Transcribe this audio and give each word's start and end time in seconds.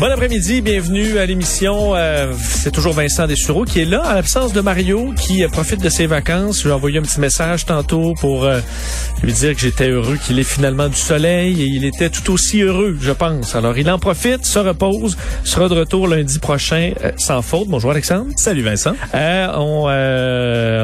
Bon 0.00 0.10
après-midi, 0.10 0.62
bienvenue 0.62 1.18
à 1.18 1.26
l'émission. 1.26 1.94
Euh, 1.94 2.32
c'est 2.38 2.70
toujours 2.70 2.94
Vincent 2.94 3.26
Dessureau 3.26 3.64
qui 3.64 3.80
est 3.80 3.84
là, 3.84 4.00
à 4.00 4.14
l'absence 4.14 4.54
de 4.54 4.62
Mario, 4.62 5.12
qui 5.12 5.44
euh, 5.44 5.48
profite 5.48 5.82
de 5.82 5.90
ses 5.90 6.06
vacances. 6.06 6.60
Je 6.60 6.64
lui 6.64 6.70
ai 6.70 6.72
envoyé 6.72 6.98
un 6.98 7.02
petit 7.02 7.20
message 7.20 7.66
tantôt 7.66 8.14
pour 8.18 8.44
euh, 8.44 8.60
lui 9.22 9.34
dire 9.34 9.54
que 9.54 9.60
j'étais 9.60 9.90
heureux 9.90 10.16
qu'il 10.16 10.38
ait 10.38 10.42
finalement 10.42 10.88
du 10.88 10.96
soleil 10.96 11.60
et 11.60 11.66
il 11.66 11.84
était 11.84 12.08
tout 12.08 12.32
aussi 12.32 12.62
heureux, 12.62 12.96
je 12.98 13.12
pense. 13.12 13.54
Alors, 13.54 13.76
il 13.76 13.90
en 13.90 13.98
profite, 13.98 14.46
se 14.46 14.58
repose, 14.58 15.18
sera 15.44 15.68
de 15.68 15.74
retour 15.74 16.08
lundi 16.08 16.38
prochain 16.38 16.92
sans 17.18 17.42
faute. 17.42 17.68
Bonjour 17.68 17.90
Alexandre. 17.90 18.30
Salut 18.36 18.62
Vincent. 18.62 18.94
on, 19.12 19.86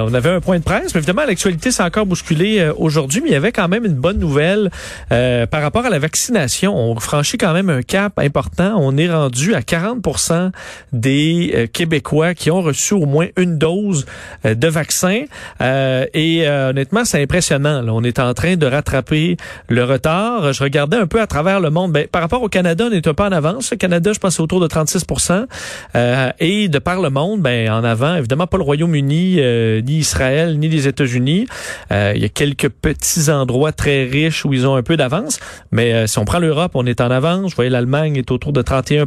on 0.07 0.15
avait 0.15 0.31
un 0.31 0.41
point 0.41 0.59
de 0.59 0.65
presse, 0.65 0.95
mais 0.95 0.99
évidemment, 0.99 1.25
l'actualité 1.27 1.71
s'est 1.71 1.83
encore 1.83 2.07
bousculée 2.07 2.71
aujourd'hui, 2.77 3.21
mais 3.21 3.29
il 3.29 3.33
y 3.33 3.37
avait 3.37 3.53
quand 3.53 3.69
même 3.69 3.85
une 3.85 3.95
bonne 3.95 4.19
nouvelle 4.19 4.71
par 5.09 5.63
rapport 5.63 5.85
à 5.85 5.91
la 5.91 5.99
vaccination. 5.99 6.77
On 6.77 6.99
franchit 7.01 7.39
quand 7.39 7.53
même 7.53 7.71
un 7.71 7.83
cap 7.83 8.19
important. 8.19 8.77
On 8.79 8.97
est 8.97 9.11
rendu 9.11 9.55
à 9.55 9.61
40% 9.61 10.51
des 10.93 11.53
euh, 11.55 11.67
Québécois 11.67 12.35
qui 12.35 12.51
ont 12.51 12.63
reçu 12.63 12.95
au 12.95 13.07
moins 13.07 13.27
une 13.37 13.59
dose 13.59 14.07
euh, 14.45 14.55
de 14.55 14.69
vaccin. 14.69 15.25
Euh, 15.61 16.07
et 16.15 16.49
honnêtement, 16.49 17.05
c'est 17.05 17.23
impressionnant. 17.23 17.85
On 17.89 18.03
est 18.05 18.19
en 18.19 18.35
train 18.35 18.57
de 18.57 18.67
rattraper 18.67 19.37
le 19.69 19.85
retard. 19.85 20.53
Je 20.53 20.63
regardais 20.63 20.97
un 20.97 21.07
peu 21.07 21.21
à 21.21 21.27
travers 21.27 21.61
le 21.61 21.71
monde. 21.71 21.93
Ben, 21.93 22.07
par 22.07 22.23
rapport 22.23 22.43
au 22.43 22.49
Canada, 22.49 22.89
on 22.91 22.97
un 22.97 23.01
peu 23.01 23.23
en 23.23 23.33
avance. 23.33 23.71
Le 23.71 23.77
Canada, 23.77 24.13
je 24.13 24.19
pense, 24.19 24.41
autour 24.41 24.61
de 24.61 24.69
36% 24.69 25.47
Et 26.41 26.69
de 26.69 26.79
par 26.79 27.01
le 27.01 27.11
monde, 27.11 27.41
ben, 27.41 27.71
en 27.71 27.85
avant, 27.85 28.17
évidemment, 28.17 28.47
pas 28.47 28.57
le 28.57 28.63
Royaume-Uni, 28.63 29.41
ni 29.83 29.96
Israël, 29.99 30.59
ni 30.59 30.69
les 30.69 30.89
États-Unis. 30.89 31.47
il 31.91 32.19
y 32.19 32.25
a 32.25 32.29
quelques 32.29 32.69
petits 32.69 33.31
endroits 33.31 33.73
très 33.73 34.05
riches 34.05 34.45
où 34.45 34.53
ils 34.53 34.67
ont 34.67 34.77
un 34.77 34.83
peu 34.83 34.97
d'avance. 34.97 35.39
Mais 35.71 36.07
si 36.07 36.19
on 36.19 36.25
prend 36.25 36.39
l'Europe, 36.39 36.73
on 36.75 36.87
est 36.87 37.01
en 37.01 37.11
avance. 37.11 37.51
Je 37.51 37.57
voyais 37.57 37.71
l'Allemagne 37.71 38.17
est 38.17 38.31
autour 38.31 38.53
de 38.53 38.63
31 38.63 39.07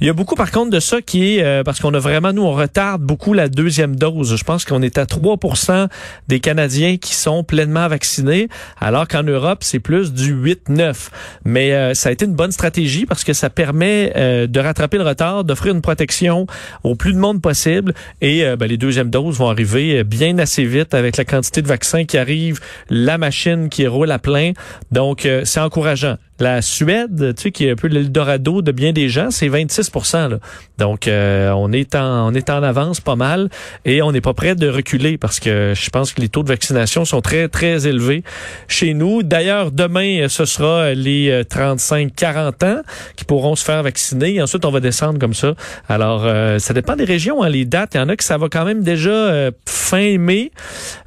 il 0.00 0.06
y 0.06 0.10
a 0.10 0.12
beaucoup, 0.12 0.34
par 0.34 0.50
contre, 0.50 0.70
de 0.70 0.80
ça 0.80 1.02
qui 1.02 1.36
est 1.36 1.42
euh, 1.42 1.62
parce 1.62 1.80
qu'on 1.80 1.94
a 1.94 1.98
vraiment, 1.98 2.32
nous, 2.32 2.42
on 2.42 2.52
retarde 2.52 3.02
beaucoup 3.02 3.32
la 3.32 3.48
deuxième 3.48 3.96
dose. 3.96 4.36
Je 4.36 4.44
pense 4.44 4.64
qu'on 4.64 4.82
est 4.82 4.98
à 4.98 5.04
3% 5.04 5.88
des 6.28 6.40
Canadiens 6.40 6.96
qui 6.96 7.14
sont 7.14 7.44
pleinement 7.44 7.88
vaccinés, 7.88 8.48
alors 8.80 9.08
qu'en 9.08 9.22
Europe, 9.22 9.58
c'est 9.62 9.80
plus 9.80 10.12
du 10.12 10.34
8-9. 10.34 11.08
Mais 11.44 11.72
euh, 11.72 11.94
ça 11.94 12.08
a 12.08 12.12
été 12.12 12.24
une 12.24 12.34
bonne 12.34 12.52
stratégie 12.52 13.06
parce 13.06 13.24
que 13.24 13.32
ça 13.32 13.50
permet 13.50 14.12
euh, 14.16 14.46
de 14.46 14.60
rattraper 14.60 14.98
le 14.98 15.04
retard, 15.04 15.44
d'offrir 15.44 15.74
une 15.74 15.82
protection 15.82 16.46
au 16.84 16.94
plus 16.94 17.12
de 17.12 17.18
monde 17.18 17.40
possible. 17.40 17.94
Et 18.20 18.44
ben, 18.56 18.66
les 18.66 18.76
deuxièmes 18.76 19.10
doses 19.10 19.38
vont 19.38 19.48
arriver 19.48 20.04
bien 20.04 20.17
assez 20.40 20.64
vite 20.64 20.94
avec 20.94 21.16
la 21.16 21.24
quantité 21.24 21.62
de 21.62 21.68
vaccins 21.68 22.04
qui 22.04 22.18
arrive, 22.18 22.60
la 22.90 23.18
machine 23.18 23.68
qui 23.68 23.86
roule 23.86 24.10
à 24.10 24.18
plein. 24.18 24.52
Donc, 24.90 25.28
c'est 25.44 25.60
encourageant. 25.60 26.16
La 26.40 26.62
Suède, 26.62 27.34
tu 27.36 27.42
sais, 27.42 27.50
qui 27.50 27.66
est 27.66 27.72
un 27.72 27.74
peu 27.74 27.88
l'Eldorado 27.88 28.62
de 28.62 28.70
bien 28.70 28.92
des 28.92 29.08
gens, 29.08 29.32
c'est 29.32 29.48
26 29.48 29.90
là. 30.14 30.38
Donc, 30.78 31.08
euh, 31.08 31.50
on 31.50 31.72
est 31.72 31.96
en 31.96 32.28
on 32.28 32.34
est 32.34 32.48
en 32.48 32.62
avance 32.62 33.00
pas 33.00 33.16
mal 33.16 33.48
et 33.84 34.02
on 34.02 34.12
n'est 34.12 34.20
pas 34.20 34.34
prêt 34.34 34.54
de 34.54 34.68
reculer 34.68 35.18
parce 35.18 35.40
que 35.40 35.72
je 35.74 35.90
pense 35.90 36.12
que 36.12 36.20
les 36.20 36.28
taux 36.28 36.44
de 36.44 36.48
vaccination 36.48 37.04
sont 37.04 37.20
très 37.20 37.48
très 37.48 37.88
élevés 37.88 38.22
chez 38.68 38.94
nous. 38.94 39.24
D'ailleurs, 39.24 39.72
demain, 39.72 40.28
ce 40.28 40.44
sera 40.44 40.94
les 40.94 41.42
35-40 41.42 42.52
euh, 42.62 42.74
ans 42.78 42.82
qui 43.16 43.24
pourront 43.24 43.56
se 43.56 43.64
faire 43.64 43.82
vacciner. 43.82 44.34
Et 44.34 44.42
ensuite, 44.42 44.64
on 44.64 44.70
va 44.70 44.78
descendre 44.78 45.18
comme 45.18 45.34
ça. 45.34 45.54
Alors, 45.88 46.22
euh, 46.24 46.60
ça 46.60 46.72
dépend 46.72 46.94
des 46.94 47.04
régions, 47.04 47.42
hein, 47.42 47.48
les 47.48 47.64
dates. 47.64 47.94
Il 47.94 47.98
y 47.98 48.00
en 48.00 48.08
a 48.08 48.14
que 48.14 48.24
ça 48.24 48.38
va 48.38 48.48
quand 48.48 48.64
même 48.64 48.84
déjà 48.84 49.50
fin 49.66 50.18
mai, 50.18 50.52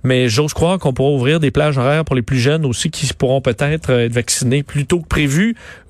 mais 0.04 0.28
j'ose 0.28 0.54
croire 0.54 0.78
qu'on 0.78 0.92
pourra 0.92 1.12
ouvrir 1.12 1.40
des 1.40 1.52
plages 1.52 1.78
horaires 1.78 2.04
pour 2.04 2.16
les 2.16 2.22
plus 2.22 2.40
jeunes 2.40 2.66
aussi 2.66 2.90
qui 2.90 3.12
pourront 3.14 3.40
peut-être 3.40 3.90
être 3.90 4.14
vaccinés 4.14 4.64
plus 4.64 4.86
tôt 4.86 5.00
que 5.00 5.08
prévu 5.08 5.21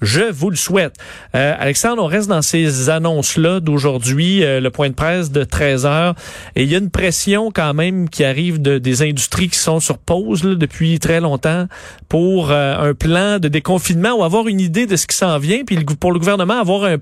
Je 0.01 0.31
vous 0.31 0.49
le 0.49 0.55
souhaite. 0.55 0.95
Euh, 1.35 1.53
Alexandre, 1.57 2.03
on 2.03 2.07
reste 2.07 2.29
dans 2.29 2.41
ces 2.41 2.89
annonces-là 2.89 3.59
d'aujourd'hui, 3.59 4.43
euh, 4.43 4.59
le 4.59 4.69
point 4.69 4.89
de 4.89 4.93
presse 4.93 5.31
de 5.31 5.43
13 5.43 5.85
heures. 5.85 6.15
Et 6.55 6.63
il 6.63 6.71
y 6.71 6.75
a 6.75 6.77
une 6.77 6.89
pression 6.89 7.51
quand 7.51 7.73
même 7.73 8.09
qui 8.09 8.23
arrive 8.23 8.61
de, 8.61 8.77
des 8.77 9.01
industries 9.01 9.49
qui 9.49 9.59
sont 9.59 9.79
sur 9.79 9.97
pause 9.97 10.41
depuis 10.41 10.99
très 10.99 11.21
longtemps 11.21 11.67
pour 12.09 12.51
euh, 12.51 12.89
un 12.89 12.93
plan 12.93 13.39
de 13.39 13.47
déconfinement 13.47 14.13
ou 14.13 14.23
avoir 14.23 14.47
une 14.47 14.59
idée 14.59 14.85
de 14.85 14.95
ce 14.95 15.07
qui 15.07 15.15
s'en 15.15 15.37
vient. 15.37 15.63
Puis 15.65 15.77
pour 15.99 16.11
le 16.11 16.19
gouvernement, 16.19 16.59
avoir 16.59 16.85
un 16.85 16.97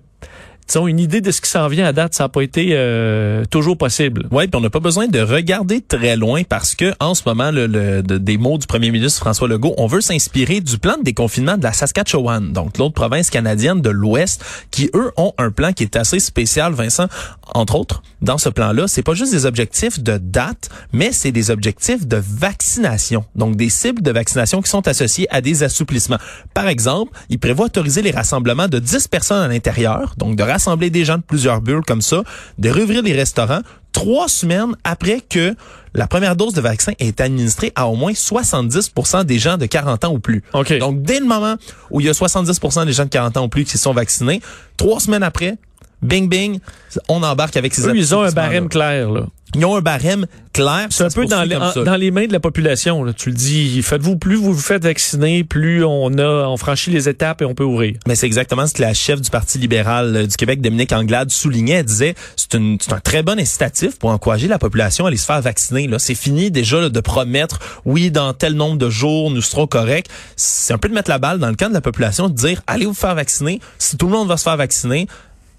disons, 0.69 0.87
une 0.87 0.99
idée 0.99 1.19
de 1.19 1.31
ce 1.31 1.41
qui 1.41 1.49
s'en 1.49 1.67
vient 1.67 1.85
à 1.85 1.93
date, 1.93 2.13
ça 2.13 2.25
n'a 2.25 2.29
pas 2.29 2.41
été 2.41 2.69
euh, 2.71 3.43
toujours 3.49 3.77
possible. 3.77 4.27
Oui, 4.31 4.47
puis 4.47 4.57
on 4.57 4.61
n'a 4.61 4.69
pas 4.69 4.79
besoin 4.79 5.07
de 5.07 5.19
regarder 5.19 5.81
très 5.81 6.15
loin 6.15 6.43
parce 6.47 6.75
que 6.75 6.93
en 6.99 7.15
ce 7.15 7.23
moment, 7.25 7.51
le, 7.51 8.01
des 8.01 8.37
mots 8.37 8.57
du 8.57 8.67
premier 8.67 8.91
ministre 8.91 9.19
François 9.19 9.47
Legault, 9.47 9.73
on 9.77 9.87
veut 9.87 10.01
s'inspirer 10.01 10.61
du 10.61 10.77
plan 10.77 10.97
de 10.97 11.03
déconfinement 11.03 11.57
de 11.57 11.63
la 11.63 11.73
Saskatchewan, 11.73 12.53
donc 12.53 12.77
l'autre 12.77 12.93
province 12.93 13.29
canadienne 13.29 13.81
de 13.81 13.89
l'Ouest, 13.89 14.43
qui 14.71 14.89
eux 14.93 15.11
ont 15.17 15.33
un 15.37 15.51
plan 15.51 15.73
qui 15.73 15.83
est 15.83 15.95
assez 15.95 16.19
spécial, 16.19 16.73
Vincent. 16.73 17.07
Entre 17.55 17.75
autres, 17.75 18.03
dans 18.21 18.37
ce 18.37 18.49
plan-là, 18.49 18.87
c'est 18.87 19.01
pas 19.01 19.15
juste 19.15 19.31
des 19.31 19.45
objectifs 19.45 19.99
de 19.99 20.17
date, 20.17 20.69
mais 20.93 21.11
c'est 21.11 21.31
des 21.31 21.49
objectifs 21.49 22.05
de 22.05 22.17
vaccination, 22.17 23.25
donc 23.35 23.55
des 23.55 23.69
cibles 23.69 24.03
de 24.03 24.11
vaccination 24.11 24.61
qui 24.61 24.69
sont 24.69 24.87
associées 24.87 25.27
à 25.31 25.41
des 25.41 25.63
assouplissements. 25.63 26.19
Par 26.53 26.67
exemple, 26.67 27.17
il 27.29 27.39
prévoit 27.39 27.65
autoriser 27.65 28.01
les 28.01 28.11
rassemblements 28.11 28.67
de 28.67 28.77
10 28.77 29.07
personnes 29.07 29.41
à 29.41 29.47
l'intérieur, 29.47 30.13
donc 30.17 30.35
de 30.35 30.43
rassembler 30.59 30.89
des 30.89 31.05
gens 31.05 31.17
de 31.17 31.23
plusieurs 31.23 31.61
bulles 31.61 31.85
comme 31.87 32.01
ça, 32.01 32.23
de 32.57 32.69
rouvrir 32.69 33.01
les 33.01 33.13
restaurants 33.13 33.61
trois 33.93 34.27
semaines 34.27 34.75
après 34.83 35.21
que 35.21 35.55
la 35.95 36.05
première 36.05 36.35
dose 36.35 36.53
de 36.53 36.61
vaccin 36.61 36.91
est 36.99 37.21
administrée 37.21 37.71
à 37.75 37.87
au 37.87 37.95
moins 37.95 38.13
70 38.13 38.93
des 39.25 39.39
gens 39.39 39.57
de 39.57 39.65
40 39.65 40.05
ans 40.05 40.13
ou 40.13 40.19
plus. 40.19 40.43
Donc, 40.79 41.01
dès 41.01 41.19
le 41.19 41.25
moment 41.25 41.55
où 41.89 41.99
il 41.99 42.05
y 42.05 42.09
a 42.09 42.11
70% 42.11 42.85
des 42.85 42.93
gens 42.93 43.05
de 43.05 43.09
40 43.09 43.37
ans 43.37 43.45
ou 43.45 43.47
plus 43.47 43.63
qui 43.63 43.77
sont 43.77 43.93
vaccinés, 43.93 44.41
trois 44.77 44.99
semaines 44.99 45.23
après, 45.23 45.57
bing 46.01 46.29
bing, 46.29 46.59
on 47.07 47.23
embarque 47.23 47.57
avec 47.57 47.73
ces 47.73 47.87
Eux, 47.87 47.95
ils 47.95 48.15
ont 48.15 48.21
un 48.21 48.31
barème 48.31 48.69
clair, 48.69 49.11
là. 49.11 49.25
Ils 49.55 49.65
ont 49.65 49.75
un 49.75 49.81
barème 49.81 50.27
clair. 50.53 50.87
C'est 50.91 51.05
un 51.05 51.09
peu 51.09 51.25
dans 51.25 51.41
les, 51.43 51.57
dans 51.83 51.95
les 51.95 52.11
mains 52.11 52.27
de 52.27 52.33
la 52.33 52.39
population. 52.39 53.03
Là. 53.03 53.13
Tu 53.13 53.29
le 53.29 53.35
dis, 53.35 53.81
faites-vous 53.81 54.17
plus 54.17 54.35
vous 54.35 54.53
vous 54.53 54.61
faites 54.61 54.83
vacciner, 54.83 55.43
plus 55.43 55.83
on 55.83 56.17
a 56.19 56.47
on 56.47 56.57
franchit 56.57 56.91
les 56.91 57.09
étapes 57.09 57.41
et 57.41 57.45
on 57.45 57.55
peut 57.55 57.63
ouvrir. 57.63 57.95
Mais 58.07 58.13
c'est 58.13 58.27
exactement 58.27 58.67
ce 58.67 58.75
que 58.75 58.81
la 58.81 58.93
chef 58.93 59.21
du 59.21 59.29
Parti 59.31 59.57
libéral 59.57 60.15
euh, 60.15 60.27
du 60.27 60.35
Québec, 60.35 60.61
Dominique 60.61 60.91
Anglade, 60.91 61.31
soulignait. 61.31 61.75
Elle 61.75 61.85
disait 61.85 62.15
c'est 62.35 62.55
un 62.55 62.99
très 63.03 63.23
bon 63.23 63.39
incitatif 63.39 63.97
pour 63.97 64.11
encourager 64.11 64.47
la 64.47 64.59
population 64.59 65.05
à 65.05 65.07
aller 65.07 65.17
se 65.17 65.25
faire 65.25 65.41
vacciner. 65.41 65.87
Là, 65.87 65.97
c'est 65.97 66.15
fini 66.15 66.51
déjà 66.51 66.87
de 66.87 66.99
promettre 66.99 67.59
oui 67.85 68.11
dans 68.11 68.33
tel 68.33 68.53
nombre 68.53 68.77
de 68.77 68.89
jours 68.89 69.31
nous 69.31 69.41
serons 69.41 69.65
corrects. 69.65 70.09
C'est 70.35 70.73
un 70.73 70.77
peu 70.77 70.89
de 70.89 70.93
mettre 70.93 71.09
la 71.09 71.17
balle 71.17 71.39
dans 71.39 71.49
le 71.49 71.55
camp 71.55 71.69
de 71.69 71.73
la 71.73 71.81
population, 71.81 72.29
de 72.29 72.35
dire 72.35 72.61
allez 72.67 72.85
vous 72.85 72.93
faire 72.93 73.15
vacciner. 73.15 73.61
Si 73.79 73.97
tout 73.97 74.05
le 74.05 74.11
monde 74.11 74.27
va 74.27 74.37
se 74.37 74.43
faire 74.43 74.57
vacciner, 74.57 75.07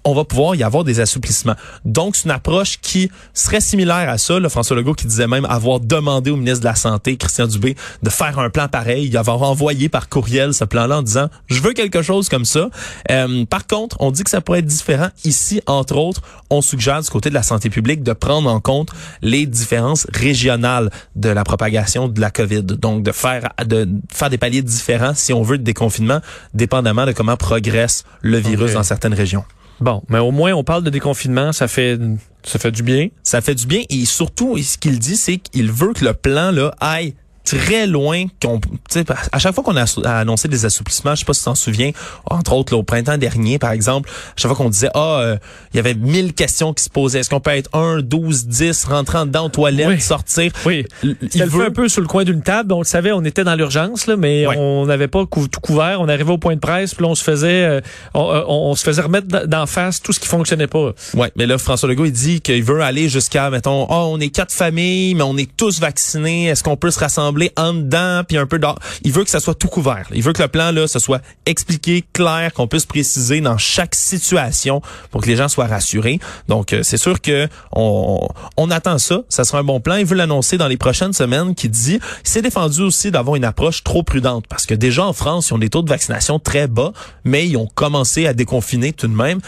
on 0.03 0.13
va 0.13 0.23
pouvoir 0.23 0.55
y 0.55 0.63
avoir 0.63 0.83
des 0.83 0.99
assouplissements. 0.99 1.55
Donc, 1.85 2.15
c'est 2.15 2.25
une 2.25 2.31
approche 2.31 2.79
qui 2.81 3.11
serait 3.33 3.61
similaire 3.61 4.09
à 4.09 4.17
ça. 4.17 4.39
Là, 4.39 4.49
François 4.49 4.75
Legault 4.75 4.93
qui 4.93 5.05
disait 5.05 5.27
même 5.27 5.45
avoir 5.45 5.79
demandé 5.79 6.31
au 6.31 6.35
ministre 6.35 6.61
de 6.61 6.65
la 6.65 6.75
Santé, 6.75 7.17
Christian 7.17 7.47
Dubé, 7.47 7.75
de 8.01 8.09
faire 8.09 8.39
un 8.39 8.49
plan 8.49 8.67
pareil, 8.67 9.05
Il 9.07 9.17
avoir 9.17 9.43
envoyé 9.43 9.89
par 9.89 10.09
courriel 10.09 10.53
ce 10.53 10.63
plan-là 10.63 10.99
en 10.99 11.01
disant, 11.01 11.29
je 11.47 11.61
veux 11.61 11.73
quelque 11.73 12.01
chose 12.01 12.29
comme 12.29 12.45
ça. 12.45 12.69
Euh, 13.11 13.45
par 13.45 13.67
contre, 13.67 13.97
on 13.99 14.11
dit 14.11 14.23
que 14.23 14.29
ça 14.29 14.41
pourrait 14.41 14.59
être 14.59 14.65
différent. 14.65 15.09
Ici, 15.23 15.61
entre 15.67 15.97
autres, 15.97 16.21
on 16.49 16.61
suggère 16.61 17.01
du 17.01 17.09
côté 17.09 17.29
de 17.29 17.35
la 17.35 17.43
santé 17.43 17.69
publique 17.69 18.03
de 18.03 18.13
prendre 18.13 18.49
en 18.49 18.59
compte 18.59 18.89
les 19.21 19.45
différences 19.45 20.07
régionales 20.13 20.89
de 21.15 21.29
la 21.29 21.43
propagation 21.43 22.07
de 22.07 22.19
la 22.19 22.31
COVID. 22.31 22.63
Donc, 22.63 23.03
de 23.03 23.11
faire, 23.11 23.49
de 23.65 23.87
faire 24.11 24.29
des 24.29 24.37
paliers 24.37 24.61
différents 24.61 25.13
si 25.13 25.33
on 25.33 25.43
veut 25.43 25.57
de 25.57 25.63
déconfinement, 25.63 26.21
dépendamment 26.53 27.05
de 27.05 27.11
comment 27.11 27.37
progresse 27.37 28.03
le 28.21 28.37
virus 28.37 28.73
dans 28.73 28.83
certaines 28.83 29.13
régions. 29.13 29.43
Bon, 29.81 30.03
mais 30.09 30.19
au 30.19 30.31
moins 30.31 30.53
on 30.53 30.63
parle 30.63 30.83
de 30.83 30.91
déconfinement, 30.91 31.51
ça 31.51 31.67
fait 31.67 31.99
ça 32.43 32.59
fait 32.59 32.71
du 32.71 32.83
bien. 32.83 33.09
Ça 33.23 33.41
fait 33.41 33.55
du 33.55 33.65
bien 33.65 33.81
et 33.89 34.05
surtout 34.05 34.57
ce 34.57 34.77
qu'il 34.77 34.99
dit 34.99 35.17
c'est 35.17 35.37
qu'il 35.37 35.71
veut 35.71 35.93
que 35.93 36.05
le 36.05 36.13
plan 36.13 36.51
là 36.51 36.73
aille 36.79 37.15
très 37.43 37.87
loin 37.87 38.25
qu'on 38.41 38.59
à 39.31 39.39
chaque 39.39 39.55
fois 39.55 39.63
qu'on 39.63 39.75
a, 39.75 40.19
annoncé 40.19 40.47
des 40.47 40.65
assouplissements, 40.65 41.15
je 41.15 41.19
sais 41.19 41.25
pas 41.25 41.33
si 41.33 41.41
tu 41.41 41.45
t'en 41.45 41.55
souviens, 41.55 41.91
entre 42.25 42.53
autres 42.53 42.75
au 42.75 42.83
printemps 42.83 43.17
dernier 43.17 43.59
par 43.59 43.71
exemple, 43.71 44.09
à 44.09 44.33
chaque 44.35 44.49
fois 44.49 44.55
qu'on 44.55 44.69
disait 44.69 44.89
ah 44.93 45.19
euh, 45.21 45.37
il 45.73 45.77
y 45.77 45.79
avait 45.79 45.93
mille 45.93 46.33
questions 46.33 46.73
qui 46.73 46.83
se 46.83 46.89
posaient, 46.89 47.19
est-ce 47.19 47.29
qu'on 47.29 47.39
peut 47.39 47.51
être 47.51 47.69
1 47.75 48.01
12 48.01 48.47
10 48.47 48.85
rentrant 48.85 49.25
dedans 49.25 49.45
aux 49.45 49.49
toilettes, 49.49 50.01
sortir? 50.01 50.51
Oui. 50.65 50.85
Il 51.03 51.45
veut 51.45 51.65
un 51.65 51.71
peu 51.71 51.89
sur 51.89 52.01
le 52.01 52.07
coin 52.07 52.23
d'une 52.23 52.41
table, 52.41 52.73
on 52.73 52.79
le 52.79 52.85
savait, 52.85 53.11
on 53.11 53.23
était 53.23 53.43
dans 53.43 53.55
l'urgence 53.55 54.07
là, 54.07 54.17
mais 54.17 54.45
on 54.47 54.85
n'avait 54.85 55.07
pas 55.07 55.25
tout 55.25 55.61
couvert, 55.61 55.99
on 56.01 56.07
arrivait 56.07 56.31
au 56.31 56.37
point 56.37 56.55
de 56.55 56.59
presse, 56.59 56.93
puis 56.93 57.05
on 57.05 57.15
se 57.15 57.23
faisait 57.23 57.63
euh, 57.63 57.81
euh, 58.15 58.43
on, 58.47 58.75
se 58.75 58.83
faisait 58.83 59.01
remettre 59.01 59.47
d'en 59.47 59.65
face 59.65 60.01
tout 60.01 60.13
ce 60.13 60.19
qui 60.19 60.27
fonctionnait 60.27 60.67
pas. 60.67 60.91
Ouais, 61.13 61.31
mais 61.35 61.45
là 61.45 61.57
François 61.57 61.89
Legault 61.89 62.05
il 62.05 62.11
dit 62.11 62.41
qu'il 62.41 62.63
veut 62.63 62.81
aller 62.81 63.09
jusqu'à 63.09 63.49
mettons 63.49 63.87
oh, 63.89 64.09
on 64.11 64.19
est 64.19 64.29
quatre 64.29 64.53
familles 64.53 65.15
mais 65.15 65.23
on 65.23 65.37
est 65.37 65.49
tous 65.55 65.79
vaccinés, 65.79 66.47
est-ce 66.47 66.63
qu'on 66.63 66.77
peut 66.77 66.91
se 66.91 66.99
rassembler 66.99 67.30
l'Assemblée 67.31 67.51
en 67.57 67.73
dedans, 67.73 68.23
puis 68.27 68.37
un 68.37 68.45
peu 68.45 68.59
dehors. 68.59 68.79
Il 69.03 69.11
veut 69.11 69.23
que 69.23 69.29
ça 69.29 69.39
soit 69.39 69.55
tout 69.55 69.67
couvert. 69.67 70.07
Il 70.13 70.21
veut 70.21 70.33
que 70.33 70.41
le 70.41 70.47
plan, 70.47 70.71
là, 70.71 70.87
ce 70.87 70.99
soit 70.99 71.21
expliqué, 71.45 72.03
clair, 72.13 72.53
qu'on 72.53 72.67
puisse 72.67 72.85
préciser 72.85 73.41
dans 73.41 73.57
chaque 73.57 73.95
situation 73.95 74.81
pour 75.11 75.21
que 75.21 75.27
les 75.27 75.35
gens 75.35 75.47
soient 75.47 75.67
rassurés. 75.67 76.19
Donc, 76.47 76.73
euh, 76.73 76.83
c'est 76.83 76.97
sûr 76.97 77.21
que 77.21 77.47
on, 77.71 78.27
on 78.57 78.71
attend 78.71 78.97
ça. 78.97 79.21
Ça 79.29 79.43
sera 79.43 79.59
un 79.59 79.63
bon 79.63 79.79
plan. 79.79 79.95
Il 79.95 80.05
veut 80.05 80.17
l'annoncer 80.17 80.57
dans 80.57 80.67
les 80.67 80.77
prochaines 80.77 81.13
semaines, 81.13 81.55
qui 81.55 81.69
dit, 81.69 81.99
il 82.23 82.29
s'est 82.29 82.41
défendu 82.41 82.81
aussi 82.81 83.11
d'avoir 83.11 83.35
une 83.35 83.45
approche 83.45 83.83
trop 83.83 84.03
prudente, 84.03 84.45
parce 84.47 84.65
que 84.65 84.73
déjà 84.73 85.05
en 85.05 85.13
France, 85.13 85.49
ils 85.49 85.53
ont 85.53 85.57
des 85.57 85.69
taux 85.69 85.81
de 85.81 85.89
vaccination 85.89 86.39
très 86.39 86.67
bas, 86.67 86.91
mais 87.23 87.47
ils 87.47 87.57
ont 87.57 87.67
commencé 87.67 88.27
à 88.27 88.33
déconfiner 88.33 88.93
tout 88.93 89.07
de 89.07 89.15
même. 89.15 89.39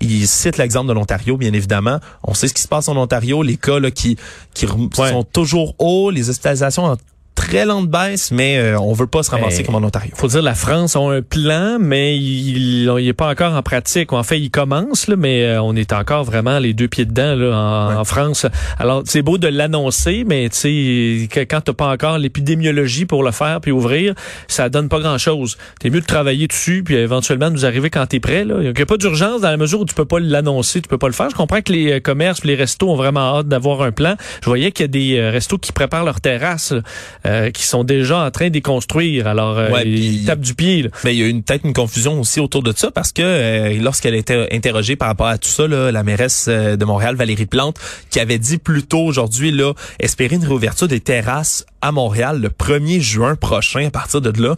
Il 0.00 0.26
cite 0.26 0.58
l'exemple 0.58 0.88
de 0.88 0.92
l'Ontario, 0.94 1.36
bien 1.36 1.52
évidemment. 1.52 2.00
On 2.24 2.34
sait 2.34 2.48
ce 2.48 2.54
qui 2.54 2.62
se 2.62 2.68
passe 2.68 2.88
en 2.88 2.96
Ontario, 2.96 3.42
les 3.42 3.56
cas 3.56 3.78
là, 3.78 3.92
qui, 3.92 4.16
qui 4.52 4.66
sont 4.66 5.24
toujours 5.32 5.76
hauts, 5.78 6.10
les 6.10 6.28
hospitalisations 6.28 6.84
en 6.84 6.96
très 7.34 7.64
lente 7.64 7.88
baisse, 7.88 8.30
mais 8.30 8.58
euh, 8.58 8.78
on 8.78 8.92
veut 8.92 9.06
pas 9.06 9.22
se 9.22 9.30
ramasser 9.30 9.58
Mais, 9.58 9.64
comme 9.64 9.74
en 9.76 9.82
Ontario. 9.86 10.10
faut 10.14 10.28
dire 10.28 10.42
la 10.42 10.54
France 10.54 10.96
a 10.96 11.00
un 11.00 11.22
plan, 11.22 11.78
mais 11.80 12.16
il 12.18 12.92
n'est 12.94 13.12
pas 13.12 13.28
encore 13.30 13.54
en 13.54 13.62
pratique. 13.62 14.12
En 14.12 14.22
fait, 14.22 14.38
il 14.38 14.50
commence, 14.50 15.08
là, 15.08 15.16
mais 15.16 15.44
euh, 15.44 15.62
on 15.62 15.74
est 15.76 15.92
encore 15.92 16.24
vraiment 16.24 16.58
les 16.58 16.72
deux 16.74 16.88
pieds 16.88 17.04
dedans 17.04 17.34
là, 17.34 17.56
en, 17.56 17.88
Ouais. 17.88 17.94
en 17.96 18.04
France. 18.04 18.46
Alors, 18.78 19.02
c'est 19.06 19.22
beau 19.22 19.38
de 19.38 19.48
l'annoncer, 19.48 20.24
mais 20.26 20.48
tu 20.50 20.56
sais, 20.56 21.28
que- 21.28 21.40
quand 21.40 21.60
t'as 21.62 21.72
pas 21.72 21.88
encore 21.88 22.18
l'épidémiologie 22.18 23.06
pour 23.06 23.22
le 23.22 23.30
faire 23.30 23.60
puis 23.60 23.72
ouvrir, 23.72 24.14
ça 24.48 24.68
donne 24.68 24.88
pas 24.88 25.00
grand-chose. 25.00 25.56
T'es 25.80 25.90
mieux 25.90 26.00
de 26.00 26.06
travailler 26.06 26.46
dessus 26.46 26.82
puis 26.84 26.94
éventuellement 26.96 27.48
de 27.48 27.54
nous 27.54 27.66
arriver 27.66 27.90
quand 27.90 28.06
t'es 28.06 28.20
prêt. 28.20 28.44
Là. 28.44 28.56
Il 28.60 28.72
n'y 28.72 28.82
a 28.82 28.86
pas 28.86 28.96
d'urgence 28.96 29.40
dans 29.40 29.50
la 29.50 29.56
mesure 29.56 29.80
où 29.80 29.84
tu 29.84 29.94
peux 29.94 30.04
pas 30.04 30.20
l'annoncer, 30.20 30.80
tu 30.80 30.88
peux 30.88 30.98
pas 30.98 31.06
le 31.08 31.12
faire. 31.12 31.30
Je 31.30 31.34
comprends 31.34 31.60
que 31.60 31.72
les 31.72 31.92
euh, 31.94 32.00
commerces, 32.00 32.44
les 32.44 32.54
restos 32.54 32.90
ont 32.90 32.96
vraiment 32.96 33.38
hâte 33.38 33.48
d'avoir 33.48 33.82
un 33.82 33.92
plan. 33.92 34.16
Je 34.42 34.46
voyais 34.46 34.70
qu'il 34.72 34.84
y 34.84 34.88
a 34.88 34.88
des 34.88 35.16
euh, 35.18 35.30
restos 35.30 35.58
qui 35.58 35.72
préparent 35.72 36.04
leurs 36.04 36.20
terrasses, 36.20 36.72
là, 36.72 36.80
euh, 37.26 37.50
qui 37.50 37.64
sont 37.64 37.84
déjà 37.84 38.24
en 38.24 38.30
train 38.30 38.48
de 38.48 38.54
les 38.54 38.62
construire. 38.62 39.26
Alors, 39.26 39.58
euh, 39.58 39.70
Ouais, 39.70 39.86
ils 39.86 40.24
tapent 40.24 40.40
du 40.40 40.54
pied. 40.54 40.82
Là. 40.82 40.90
Mais 41.04 41.14
il 41.14 41.20
y 41.20 41.22
a 41.22 41.28
une 41.28 41.42
peut-être 41.42 41.64
une 41.64 41.72
confusion 41.72 42.20
aussi 42.20 42.40
autour 42.40 42.62
de 42.62 42.72
ça 42.74 42.90
parce 42.90 43.12
que 43.12 43.22
euh, 43.22 43.78
lorsqu'elle 43.80 44.14
était 44.14 44.48
interrogée 44.52 44.96
par 44.96 45.08
rapport 45.08 45.26
à 45.26 45.38
tout 45.38 45.48
ça, 45.48 45.66
là, 45.66 45.90
la 45.92 46.02
mairesse 46.02 46.46
euh, 46.48 46.76
de 46.76 46.84
Montréal, 46.84 47.16
Valérie 47.16 47.46
Plante, 47.46 47.78
qui 48.10 48.20
avait 48.20 48.38
dit 48.38 48.58
plus 48.58 48.82
tôt 48.82 49.00
aujourd'hui 49.00 49.50
là, 49.50 49.72
espérer 50.00 50.36
une 50.36 50.44
réouverture 50.44 50.88
des 50.88 51.00
terrasses 51.00 51.64
à 51.80 51.92
Montréal 51.92 52.40
le 52.40 52.48
1er 52.48 53.00
juin 53.00 53.34
prochain. 53.34 53.86
À 53.86 53.90
partir 53.90 54.20
de 54.20 54.42
là, 54.42 54.56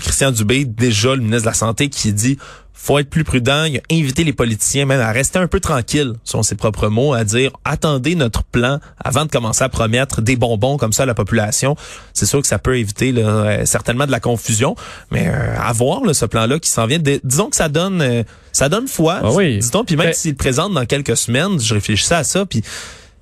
Christian 0.00 0.32
Dubé, 0.32 0.64
déjà 0.64 1.14
le 1.14 1.20
ministre 1.20 1.42
de 1.42 1.46
la 1.50 1.54
Santé, 1.54 1.88
qui 1.88 2.12
dit 2.12 2.38
faut 2.80 2.98
être 3.00 3.10
plus 3.10 3.24
prudent. 3.24 3.64
Il 3.64 3.78
a 3.78 3.80
invité 3.90 4.22
les 4.22 4.32
politiciens 4.32 4.86
même 4.86 5.00
à 5.00 5.10
rester 5.10 5.38
un 5.40 5.48
peu 5.48 5.58
tranquilles, 5.58 6.12
selon 6.22 6.44
ses 6.44 6.54
propres 6.54 6.88
mots, 6.88 7.12
à 7.12 7.24
dire 7.24 7.50
attendez 7.64 8.14
notre 8.14 8.44
plan 8.44 8.78
avant 9.04 9.24
de 9.26 9.30
commencer 9.30 9.64
à 9.64 9.68
promettre 9.68 10.22
des 10.22 10.36
bonbons 10.36 10.76
comme 10.76 10.92
ça 10.92 11.02
à 11.02 11.06
la 11.06 11.14
population. 11.14 11.74
C'est 12.14 12.24
sûr 12.24 12.40
que 12.40 12.46
ça 12.46 12.58
peut 12.60 12.78
éviter 12.78 13.10
là, 13.10 13.22
euh, 13.28 13.64
certainement 13.66 14.06
de 14.06 14.12
la 14.12 14.20
confusion, 14.20 14.76
mais 15.10 15.26
euh, 15.28 15.56
à 15.60 15.72
voir 15.72 16.04
là, 16.04 16.14
ce 16.14 16.24
plan-là 16.24 16.60
qui 16.60 16.70
s'en 16.70 16.86
vient. 16.86 17.00
Disons 17.24 17.50
que 17.50 17.56
ça 17.56 17.68
donne 17.68 18.00
euh, 18.00 18.22
ça 18.52 18.68
donne 18.68 18.86
foi, 18.86 19.20
Ah 19.22 19.32
oui. 19.32 19.58
dit-on. 19.58 19.84
Puis 19.84 19.96
même 19.96 20.12
s'il 20.12 20.30
le 20.30 20.36
présente 20.36 20.72
dans 20.72 20.86
quelques 20.86 21.16
semaines, 21.16 21.60
je 21.60 21.74
réfléchissais 21.74 22.14
à 22.14 22.24
ça, 22.24 22.46
puis 22.46 22.62
tu 22.62 22.68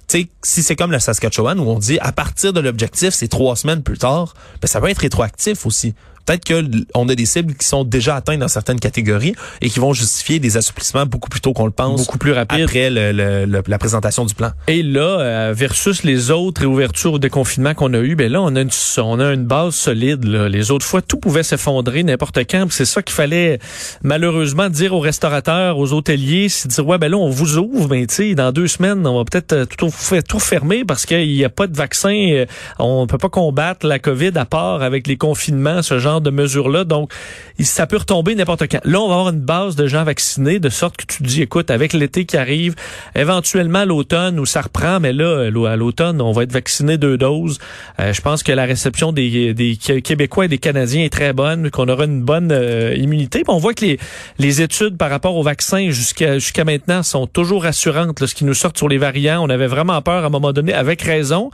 sais, 0.06 0.28
si 0.44 0.62
c'est 0.62 0.76
comme 0.76 0.92
la 0.92 1.00
Saskatchewan 1.00 1.58
où 1.58 1.64
on 1.68 1.78
dit 1.78 1.98
à 2.00 2.12
partir 2.12 2.52
de 2.52 2.60
l'objectif, 2.60 3.14
c'est 3.14 3.26
trois 3.26 3.56
semaines 3.56 3.82
plus 3.82 3.98
tard, 3.98 4.34
ben 4.60 4.68
ça 4.68 4.80
peut 4.80 4.88
être 4.88 4.98
rétroactif 4.98 5.66
aussi. 5.66 5.94
Peut-être 6.26 6.44
que 6.44 6.54
l- 6.54 6.84
on 6.94 7.08
a 7.08 7.14
des 7.14 7.24
cibles 7.26 7.54
qui 7.54 7.66
sont 7.66 7.84
déjà 7.84 8.16
atteintes 8.16 8.40
dans 8.40 8.48
certaines 8.48 8.80
catégories 8.80 9.34
et 9.60 9.70
qui 9.70 9.78
vont 9.80 9.92
justifier 9.92 10.38
des 10.38 10.56
assouplissements 10.56 11.06
beaucoup 11.06 11.28
plus 11.28 11.40
tôt 11.40 11.52
qu'on 11.52 11.66
le 11.66 11.70
pense. 11.72 12.00
Beaucoup 12.00 12.18
plus 12.18 12.32
rapide. 12.32 12.64
après 12.64 12.90
le- 12.90 13.12
le- 13.12 13.44
le- 13.46 13.62
la 13.66 13.78
présentation 13.78 14.24
du 14.24 14.34
plan. 14.34 14.50
Et 14.68 14.82
là, 14.82 15.20
euh, 15.20 15.54
versus 15.56 16.02
les 16.02 16.30
autres 16.30 16.60
réouvertures 16.62 17.14
ou 17.14 17.18
déconfinements 17.18 17.74
qu'on 17.74 17.94
a 17.94 17.98
eu, 17.98 18.14
ben 18.16 18.30
là, 18.30 18.42
on 18.42 18.54
a 18.56 18.60
une, 18.60 18.70
on 18.98 19.20
a 19.20 19.32
une 19.32 19.44
base 19.46 19.74
solide. 19.74 20.24
Là. 20.24 20.48
Les 20.48 20.70
autres 20.70 20.84
fois, 20.86 21.00
tout 21.02 21.16
pouvait 21.18 21.42
s'effondrer 21.42 22.02
n'importe 22.02 22.38
quand. 22.50 22.66
C'est 22.70 22.84
ça 22.84 23.02
qu'il 23.02 23.14
fallait 23.14 23.58
malheureusement 24.02 24.68
dire 24.68 24.92
aux 24.94 25.00
restaurateurs, 25.00 25.78
aux 25.78 25.92
hôteliers, 25.92 26.48
c'est 26.48 26.68
dire 26.68 26.86
ouais 26.86 26.98
ben 26.98 27.10
là 27.10 27.16
on 27.16 27.30
vous 27.30 27.58
ouvre, 27.58 27.88
mais 27.90 28.06
tu 28.06 28.14
sais 28.14 28.34
dans 28.34 28.52
deux 28.52 28.66
semaines 28.66 29.06
on 29.06 29.18
va 29.18 29.24
peut-être 29.24 29.52
euh, 29.52 29.64
tout, 29.64 29.90
tout 30.28 30.38
fermer 30.38 30.84
parce 30.84 31.06
qu'il 31.06 31.28
n'y 31.28 31.44
a 31.44 31.48
pas 31.48 31.66
de 31.66 31.76
vaccin, 31.76 32.14
euh, 32.14 32.46
on 32.78 33.06
peut 33.06 33.18
pas 33.18 33.28
combattre 33.28 33.86
la 33.86 33.98
COVID 33.98 34.32
à 34.36 34.44
part 34.44 34.82
avec 34.82 35.06
les 35.06 35.16
confinements, 35.16 35.82
ce 35.82 35.98
genre 35.98 36.15
de 36.20 36.30
mesures 36.30 36.68
là. 36.68 36.84
Donc 36.84 37.12
ça 37.60 37.86
peut 37.86 37.98
retomber 37.98 38.34
n'importe 38.34 38.68
quand. 38.68 38.80
Là 38.84 39.00
on 39.00 39.08
va 39.08 39.14
avoir 39.14 39.32
une 39.32 39.40
base 39.40 39.76
de 39.76 39.86
gens 39.86 40.04
vaccinés 40.04 40.58
de 40.58 40.68
sorte 40.68 40.96
que 40.96 41.06
tu 41.06 41.22
te 41.22 41.28
dis 41.28 41.42
écoute 41.42 41.70
avec 41.70 41.92
l'été 41.92 42.24
qui 42.24 42.36
arrive, 42.36 42.74
éventuellement 43.14 43.84
l'automne 43.84 44.38
où 44.38 44.46
ça 44.46 44.62
reprend, 44.62 45.00
mais 45.00 45.12
là 45.12 45.46
à 45.46 45.76
l'automne 45.76 46.20
on 46.20 46.32
va 46.32 46.42
être 46.42 46.52
vacciné 46.52 46.98
deux 46.98 47.18
doses. 47.18 47.58
Euh, 48.00 48.12
je 48.12 48.20
pense 48.20 48.42
que 48.42 48.52
la 48.52 48.64
réception 48.64 49.12
des, 49.12 49.54
des 49.54 49.76
Québécois 49.76 50.46
et 50.46 50.48
des 50.48 50.58
Canadiens 50.58 51.04
est 51.04 51.12
très 51.12 51.32
bonne, 51.32 51.70
qu'on 51.70 51.88
aura 51.88 52.04
une 52.04 52.22
bonne 52.22 52.50
euh, 52.52 52.94
immunité. 52.96 53.42
On 53.48 53.58
voit 53.58 53.74
que 53.74 53.84
les, 53.84 53.98
les 54.38 54.62
études 54.62 54.96
par 54.96 55.10
rapport 55.10 55.36
au 55.36 55.42
vaccin 55.42 55.90
jusqu'à 55.90 56.64
maintenant 56.64 57.02
sont 57.02 57.26
toujours 57.26 57.62
rassurantes. 57.62 58.20
Là, 58.20 58.26
ce 58.26 58.34
qui 58.34 58.44
nous 58.44 58.54
sort 58.54 58.72
sur 58.74 58.88
les 58.88 58.98
variants, 58.98 59.44
on 59.44 59.48
avait 59.48 59.66
vraiment 59.66 60.00
peur 60.02 60.24
à 60.24 60.26
un 60.26 60.30
moment 60.30 60.52
donné, 60.52 60.72
avec 60.72 61.02
raison. 61.02 61.50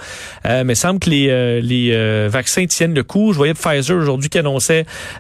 Euh, 0.46 0.64
mais 0.64 0.74
semble 0.74 1.00
que 1.00 1.10
les, 1.10 1.28
euh, 1.30 1.60
les 1.60 2.28
vaccins 2.28 2.66
tiennent 2.66 2.94
le 2.94 3.02
coup. 3.02 3.32
Je 3.32 3.38
voyais 3.38 3.54
Pfizer 3.54 3.96
aujourd'hui 3.96 4.28
qui 4.28 4.38
annonçait 4.38 4.51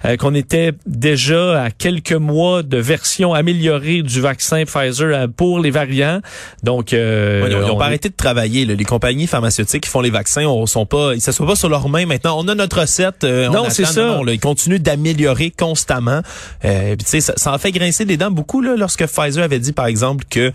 euh, 0.04 0.16
qu'on 0.16 0.34
était 0.34 0.72
déjà 0.86 1.62
à 1.64 1.70
quelques 1.70 2.12
mois 2.12 2.62
de 2.62 2.76
version 2.78 3.34
améliorée 3.34 4.02
du 4.02 4.20
vaccin 4.20 4.64
Pfizer 4.64 5.08
euh, 5.12 5.26
pour 5.28 5.60
les 5.60 5.70
variants. 5.70 6.20
Donc, 6.62 6.92
euh, 6.92 7.46
ils 7.48 7.54
ont- 7.54 7.60
ils 7.60 7.64
ont 7.70 7.74
on 7.74 7.78
pas 7.78 7.84
est- 7.84 7.88
arrêté 7.88 8.08
de 8.08 8.14
travailler. 8.16 8.64
là. 8.64 8.74
Les 8.74 8.84
compagnies 8.84 9.26
pharmaceutiques 9.26 9.84
qui 9.84 9.90
font 9.90 10.00
les 10.00 10.10
vaccins, 10.10 10.44
on 10.46 10.66
sont 10.66 10.86
pas, 10.86 11.14
ils 11.14 11.20
s'assoient 11.20 11.46
pas 11.46 11.56
sur 11.56 11.68
leurs 11.68 11.88
mains 11.88 12.06
maintenant. 12.06 12.36
On 12.38 12.48
a 12.48 12.54
notre 12.54 12.80
recette. 12.80 13.24
euh, 13.24 13.48
on 13.48 13.52
Non, 13.52 13.70
c'est 13.70 13.84
ça. 13.84 14.06
Non, 14.06 14.24
là, 14.24 14.32
ils 14.32 14.40
continuent 14.40 14.78
d'améliorer 14.80 15.50
constamment. 15.50 16.20
Euh, 16.64 16.96
sais, 17.04 17.20
ça, 17.20 17.34
ça 17.36 17.52
en 17.52 17.58
fait 17.58 17.72
grincer 17.72 18.04
des 18.04 18.16
dents 18.16 18.30
beaucoup 18.30 18.60
là, 18.62 18.74
lorsque 18.76 19.06
Pfizer 19.06 19.42
avait 19.44 19.58
dit, 19.58 19.72
par 19.72 19.86
exemple, 19.86 20.24
que 20.30 20.52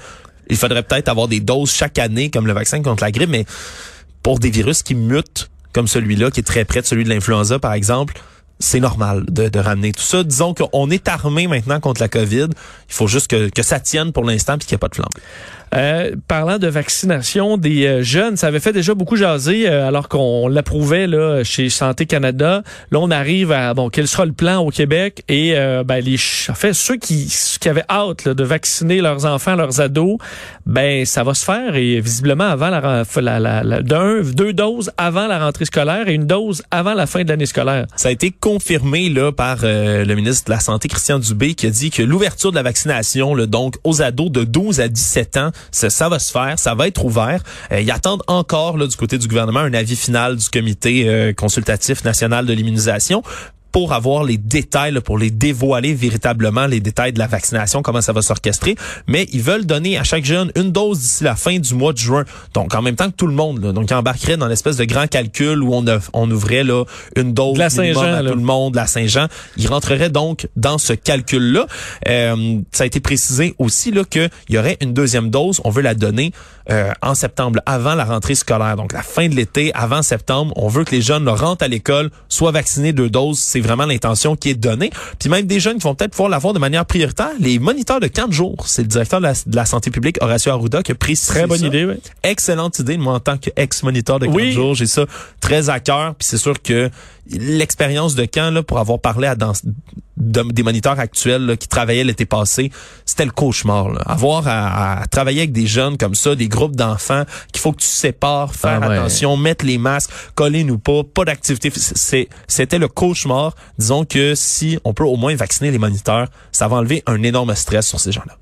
il 0.49 0.55
faudrait 0.55 0.83
peut-être 0.83 1.09
avoir 1.09 1.27
des 1.27 1.39
doses 1.41 1.71
chaque 1.73 1.99
année 1.99 2.29
comme 2.29 2.47
le 2.47 2.53
vaccin 2.53 2.81
contre 2.81 3.03
la 3.03 3.11
grippe, 3.11 3.29
mais 3.29 3.45
pour 4.23 4.39
des 4.39 4.49
virus 4.49 4.81
qui 4.83 4.95
mutent 4.95 5.49
comme 5.73 5.87
celui-là, 5.87 6.31
qui 6.31 6.39
est 6.39 6.43
très 6.43 6.65
près 6.65 6.81
de 6.81 6.85
celui 6.85 7.03
de 7.03 7.09
l'influenza, 7.09 7.59
par 7.59 7.73
exemple, 7.73 8.13
c'est 8.59 8.79
normal 8.79 9.23
de, 9.29 9.49
de 9.49 9.59
ramener 9.59 9.91
tout 9.91 10.01
ça. 10.03 10.23
Disons 10.23 10.53
qu'on 10.53 10.89
est 10.89 11.07
armé 11.07 11.47
maintenant 11.47 11.79
contre 11.79 12.01
la 12.01 12.07
COVID. 12.07 12.47
Il 12.89 12.93
faut 12.93 13.07
juste 13.07 13.27
que, 13.29 13.49
que 13.49 13.63
ça 13.63 13.79
tienne 13.79 14.11
pour 14.11 14.23
l'instant 14.23 14.57
puis 14.57 14.67
qu'il 14.67 14.75
n'y 14.75 14.77
ait 14.77 14.79
pas 14.79 14.89
de 14.89 14.95
flambe. 14.95 15.09
Euh, 15.75 16.15
parlant 16.29 16.59
de 16.59 16.67
vaccination 16.67 17.57
des 17.57 17.85
euh, 17.85 18.01
jeunes, 18.01 18.37
ça 18.37 18.47
avait 18.47 18.61
fait 18.61 18.71
déjà 18.71 18.93
beaucoup 18.93 19.17
jaser 19.17 19.67
euh, 19.67 19.85
alors 19.85 20.07
qu'on 20.07 20.47
l'approuvait 20.47 21.07
là 21.07 21.43
chez 21.43 21.69
Santé 21.69 22.05
Canada. 22.05 22.63
Là, 22.89 22.99
on 22.99 23.11
arrive 23.11 23.51
à 23.51 23.73
bon 23.73 23.89
quel 23.89 24.07
sera 24.07 24.25
le 24.25 24.31
plan 24.31 24.59
au 24.59 24.69
Québec? 24.69 25.25
Et 25.27 25.57
euh, 25.57 25.83
ben 25.83 26.01
les 26.01 26.15
en 26.49 26.53
fait 26.53 26.71
ceux 26.73 26.95
qui 26.95 27.29
qui 27.59 27.67
avaient 27.67 27.83
hâte 27.89 28.23
là, 28.23 28.33
de 28.33 28.43
vacciner 28.45 29.01
leurs 29.01 29.25
enfants, 29.25 29.55
leurs 29.55 29.81
ados, 29.81 30.17
ben 30.65 31.05
ça 31.05 31.25
va 31.25 31.33
se 31.33 31.43
faire 31.43 31.75
et 31.75 31.99
visiblement 31.99 32.45
avant 32.45 32.69
la, 32.69 33.03
la, 33.19 33.39
la, 33.39 33.63
la- 33.63 33.81
d'un 33.81 34.21
deux 34.21 34.53
doses 34.53 34.89
avant 34.97 35.27
la 35.27 35.37
rentrée 35.37 35.65
scolaire 35.65 36.07
et 36.07 36.13
une 36.13 36.27
dose 36.27 36.63
avant 36.71 36.93
la 36.93 37.07
fin 37.07 37.25
de 37.25 37.29
l'année 37.29 37.45
scolaire. 37.45 37.87
Ça 37.97 38.07
a 38.07 38.11
été 38.13 38.31
confirmé 38.47 39.09
là 39.09 39.33
par 39.33 39.57
euh, 39.63 40.05
le 40.05 40.15
ministre 40.15 40.45
de 40.45 40.51
la 40.51 40.61
Santé, 40.61 40.87
Christian 40.87 41.19
Dubé, 41.19 41.53
qui 41.53 41.67
a 41.67 41.69
dit 41.69 41.89
que 41.89 42.01
l'ouverture 42.01 42.51
de 42.51 42.55
la 42.55 42.63
vaccination, 42.63 43.35
là, 43.35 43.45
donc 43.45 43.75
aux 43.83 44.01
ados 44.01 44.31
de 44.31 44.45
12 44.45 44.79
à 44.79 44.87
17 44.87 45.35
ans, 45.35 45.51
ça, 45.69 46.07
va 46.07 46.17
se 46.17 46.31
faire, 46.31 46.57
ça 46.57 46.73
va 46.73 46.87
être 46.87 47.03
ouvert. 47.03 47.43
Euh, 47.73 47.81
ils 47.81 47.91
attendent 47.91 48.23
encore 48.27 48.77
là, 48.77 48.87
du 48.87 48.95
côté 48.95 49.17
du 49.17 49.27
gouvernement 49.27 49.59
un 49.59 49.73
avis 49.73 49.97
final 49.97 50.37
du 50.37 50.47
comité 50.47 51.09
euh, 51.09 51.33
consultatif 51.33 52.05
national 52.05 52.45
de 52.45 52.53
l'immunisation 52.53 53.21
pour 53.77 53.93
avoir 53.93 54.23
les 54.23 54.37
détails, 54.37 54.91
là, 54.91 55.01
pour 55.01 55.19
les 55.19 55.29
dévoiler 55.29 55.93
véritablement 55.93 56.65
les 56.65 56.79
détails 56.79 57.13
de 57.13 57.19
la 57.19 57.27
vaccination, 57.27 57.83
comment 57.83 58.01
ça 58.01 58.11
va 58.11 58.23
s'orchestrer. 58.23 58.75
Mais 59.05 59.27
ils 59.33 59.43
veulent 59.43 59.67
donner 59.67 59.99
à 59.99 60.03
chaque 60.03 60.25
jeune 60.25 60.51
une 60.55 60.71
dose 60.71 60.97
d'ici 60.97 61.23
la 61.23 61.35
fin 61.35 61.59
du 61.59 61.75
mois 61.75 61.93
de 61.93 61.99
juin. 61.99 62.25
Donc, 62.55 62.73
en 62.73 62.81
même 62.81 62.95
temps 62.95 63.11
que 63.11 63.15
tout 63.15 63.27
le 63.27 63.35
monde. 63.35 63.63
Là. 63.63 63.73
Donc, 63.73 63.91
ils 63.91 63.93
embarqueraient 63.93 64.35
dans 64.35 64.47
l'espèce 64.47 64.77
de 64.77 64.85
grand 64.85 65.05
calcul 65.05 65.61
où 65.61 65.75
on, 65.75 65.85
a- 65.87 65.99
on 66.13 66.31
ouvrait 66.31 66.63
là, 66.63 66.85
une 67.15 67.35
dose 67.35 67.55
la 67.59 67.69
minimum 67.69 68.03
à 68.03 68.23
là. 68.23 68.31
tout 68.31 68.35
le 68.35 68.41
monde, 68.43 68.73
la 68.73 68.87
Saint-Jean. 68.87 69.27
Ils 69.57 69.67
rentreraient 69.67 70.09
donc 70.09 70.47
dans 70.55 70.79
ce 70.79 70.93
calcul-là. 70.93 71.67
Euh, 72.07 72.57
ça 72.71 72.81
a 72.83 72.87
été 72.87 72.99
précisé 72.99 73.53
aussi 73.59 73.91
là 73.91 74.03
qu'il 74.05 74.27
y 74.49 74.57
aurait 74.57 74.77
une 74.81 74.93
deuxième 74.95 75.29
dose. 75.29 75.61
On 75.65 75.69
veut 75.69 75.83
la 75.83 75.93
donner 75.93 76.31
euh, 76.71 76.91
en 77.03 77.13
septembre, 77.13 77.59
avant 77.67 77.93
la 77.93 78.05
rentrée 78.05 78.33
scolaire. 78.33 78.75
Donc, 78.75 78.91
la 78.91 79.03
fin 79.03 79.29
de 79.29 79.35
l'été, 79.35 79.71
avant 79.75 80.01
septembre, 80.01 80.51
on 80.55 80.67
veut 80.67 80.83
que 80.83 80.95
les 80.95 81.01
jeunes 81.03 81.29
rentrent 81.29 81.63
à 81.63 81.67
l'école, 81.67 82.09
soient 82.27 82.51
vaccinés 82.51 82.91
deux 82.91 83.09
doses. 83.11 83.37
C'est 83.39 83.66
vraiment 83.67 83.85
l'intention 83.85 84.35
qui 84.35 84.49
est 84.49 84.55
donnée. 84.55 84.89
Puis 85.19 85.29
même 85.29 85.45
des 85.45 85.59
jeunes 85.59 85.77
qui 85.77 85.83
vont 85.83 85.93
peut-être 85.95 86.11
pouvoir 86.11 86.29
l'avoir 86.29 86.53
de 86.53 86.59
manière 86.59 86.85
prioritaire. 86.85 87.31
Les 87.39 87.59
moniteurs 87.59 87.99
de 87.99 88.07
4 88.07 88.31
jours, 88.31 88.55
c'est 88.67 88.81
le 88.81 88.87
directeur 88.87 89.19
de 89.19 89.25
la, 89.25 89.33
de 89.33 89.55
la 89.55 89.65
santé 89.65 89.91
publique, 89.91 90.17
Horacio 90.21 90.51
Arruda, 90.51 90.81
qui 90.83 90.91
a 90.91 90.95
précisé 90.95 91.33
Très 91.33 91.47
bonne 91.47 91.59
ça. 91.59 91.67
idée, 91.67 91.85
oui. 91.85 91.95
Excellente 92.23 92.79
idée. 92.79 92.97
Moi, 92.97 93.13
en 93.13 93.19
tant 93.19 93.37
qu'ex-moniteur 93.37 94.19
de 94.19 94.25
4 94.25 94.35
Oui. 94.35 94.51
jours, 94.53 94.73
j'ai 94.75 94.87
ça 94.87 95.05
très 95.39 95.69
à 95.69 95.79
cœur. 95.79 96.15
Puis 96.15 96.27
c'est 96.29 96.37
sûr 96.37 96.61
que 96.61 96.89
l'expérience 97.29 98.15
de 98.15 98.25
camp, 98.25 98.53
là, 98.53 98.63
pour 98.63 98.79
avoir 98.79 98.99
parlé 98.99 99.27
à 99.27 99.35
dans 99.35 99.53
des 100.17 100.63
moniteurs 100.63 100.99
actuels 100.99 101.57
qui 101.57 101.67
travaillaient 101.67 102.03
l'été 102.03 102.25
passé, 102.25 102.71
c'était 103.05 103.25
le 103.25 103.31
cauchemar. 103.31 103.89
Là. 103.89 104.01
Avoir 104.05 104.43
à, 104.47 105.03
travailler 105.09 105.41
avec 105.41 105.51
des 105.51 105.67
jeunes 105.67 105.97
comme 105.97 106.15
ça, 106.15 106.35
des 106.35 106.47
groupes 106.47 106.75
d'enfants 106.75 107.23
qu'il 107.51 107.61
faut 107.61 107.71
que 107.71 107.81
tu 107.81 107.87
sépares, 107.87 108.53
faire 108.53 108.79
ah 108.81 108.91
attention, 108.91 109.37
mettre 109.37 109.65
les 109.65 109.77
masques, 109.77 110.11
coller 110.35 110.63
nous 110.63 110.79
pas, 110.79 111.03
pas 111.03 111.25
d'activité. 111.25 111.71
C'est, 111.75 112.29
c'était 112.47 112.79
le 112.79 112.87
cauchemar. 112.87 113.55
Disons 113.77 114.05
que 114.05 114.33
si 114.35 114.79
on 114.83 114.93
peut 114.93 115.03
au 115.03 115.15
moins 115.15 115.35
vacciner 115.35 115.71
les 115.71 115.79
moniteurs, 115.79 116.27
ça 116.51 116.67
va 116.67 116.77
enlever 116.77 117.03
un 117.05 117.21
énorme 117.23 117.53
stress 117.55 117.87
sur 117.87 117.99
ces 117.99 118.11
gens-là. 118.11 118.37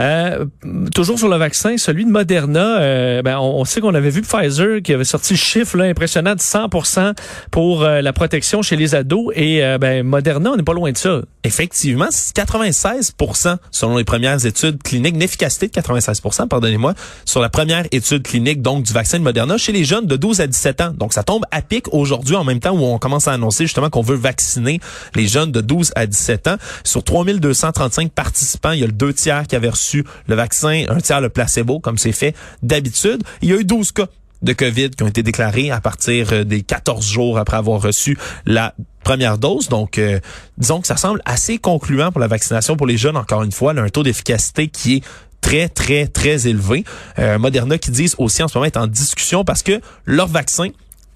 Euh, 0.00 0.46
toujours 0.92 1.18
sur 1.18 1.28
le 1.28 1.36
vaccin, 1.36 1.76
celui 1.76 2.04
de 2.04 2.10
Moderna, 2.10 2.80
euh, 2.80 3.22
ben 3.22 3.38
on, 3.38 3.64
sait 3.64 3.80
qu'on 3.80 3.94
avait 3.94 4.10
vu 4.10 4.22
Pfizer 4.22 4.82
qui 4.82 4.92
avait 4.92 5.04
sorti 5.04 5.34
le 5.34 5.38
chiffre 5.38 5.76
là, 5.76 5.84
impressionnant 5.84 6.34
de 6.34 6.40
100% 6.40 7.14
pour 7.50 7.84
euh, 7.84 8.00
la 8.00 8.12
protection 8.12 8.62
chez 8.62 8.76
les 8.76 8.94
ados 8.94 9.32
et 9.36 9.62
ben, 9.78 10.04
Moderna, 10.04 10.52
on 10.52 10.56
n'est 10.56 10.62
pas 10.62 10.74
loin 10.74 10.90
de 10.90 10.96
ça. 10.96 11.20
Effectivement, 11.44 12.08
96% 12.08 13.56
selon 13.70 13.96
les 13.96 14.04
premières 14.04 14.44
études 14.44 14.82
cliniques, 14.82 15.14
une 15.14 15.22
efficacité 15.22 15.68
de 15.68 15.72
96% 15.72 16.48
pardonnez-moi, 16.48 16.94
sur 17.24 17.40
la 17.40 17.48
première 17.48 17.84
étude 17.92 18.22
clinique 18.22 18.62
donc 18.62 18.84
du 18.84 18.92
vaccin 18.92 19.18
de 19.18 19.24
Moderna 19.24 19.58
chez 19.58 19.72
les 19.72 19.84
jeunes 19.84 20.06
de 20.06 20.16
12 20.16 20.40
à 20.40 20.46
17 20.46 20.80
ans. 20.80 20.92
Donc 20.96 21.12
ça 21.12 21.22
tombe 21.22 21.44
à 21.50 21.62
pic 21.62 21.92
aujourd'hui 21.92 22.36
en 22.36 22.44
même 22.44 22.60
temps 22.60 22.72
où 22.72 22.82
on 22.82 22.98
commence 22.98 23.28
à 23.28 23.32
annoncer 23.32 23.64
justement 23.64 23.90
qu'on 23.90 24.02
veut 24.02 24.16
vacciner 24.16 24.80
les 25.14 25.28
jeunes 25.28 25.52
de 25.52 25.60
12 25.60 25.92
à 25.94 26.06
17 26.06 26.48
ans. 26.48 26.56
Sur 26.82 27.04
3235 27.04 28.10
participants, 28.10 28.72
il 28.72 28.80
y 28.80 28.84
a 28.84 28.86
le 28.86 28.92
deux 28.92 29.12
tiers 29.12 29.46
qui 29.46 29.54
avaient 29.56 29.68
reçu 29.68 29.83
le 29.92 30.34
vaccin, 30.34 30.84
un 30.88 31.00
tiers 31.00 31.20
le 31.20 31.28
placebo, 31.28 31.80
comme 31.80 31.98
c'est 31.98 32.12
fait 32.12 32.34
d'habitude. 32.62 33.22
Il 33.42 33.50
y 33.50 33.52
a 33.52 33.56
eu 33.56 33.64
12 33.64 33.92
cas 33.92 34.06
de 34.42 34.52
COVID 34.52 34.90
qui 34.90 35.02
ont 35.02 35.08
été 35.08 35.22
déclarés 35.22 35.70
à 35.70 35.80
partir 35.80 36.32
euh, 36.32 36.44
des 36.44 36.62
14 36.62 37.04
jours 37.04 37.38
après 37.38 37.56
avoir 37.56 37.80
reçu 37.80 38.18
la 38.46 38.74
première 39.02 39.38
dose. 39.38 39.68
Donc, 39.68 39.98
euh, 39.98 40.20
disons 40.58 40.80
que 40.80 40.86
ça 40.86 40.96
semble 40.96 41.20
assez 41.24 41.58
concluant 41.58 42.12
pour 42.12 42.20
la 42.20 42.28
vaccination 42.28 42.76
pour 42.76 42.86
les 42.86 42.96
jeunes. 42.96 43.16
Encore 43.16 43.42
une 43.42 43.52
fois, 43.52 43.72
un 43.72 43.88
taux 43.88 44.02
d'efficacité 44.02 44.68
qui 44.68 44.96
est 44.96 45.04
très, 45.40 45.68
très, 45.68 46.06
très 46.06 46.46
élevé. 46.46 46.84
Euh, 47.18 47.38
Moderna 47.38 47.78
qui 47.78 47.90
disent 47.90 48.14
aussi 48.18 48.42
en 48.42 48.48
ce 48.48 48.56
moment 48.56 48.66
est 48.66 48.76
en 48.76 48.86
discussion 48.86 49.44
parce 49.44 49.62
que 49.62 49.80
leur 50.06 50.26
vaccin 50.26 50.68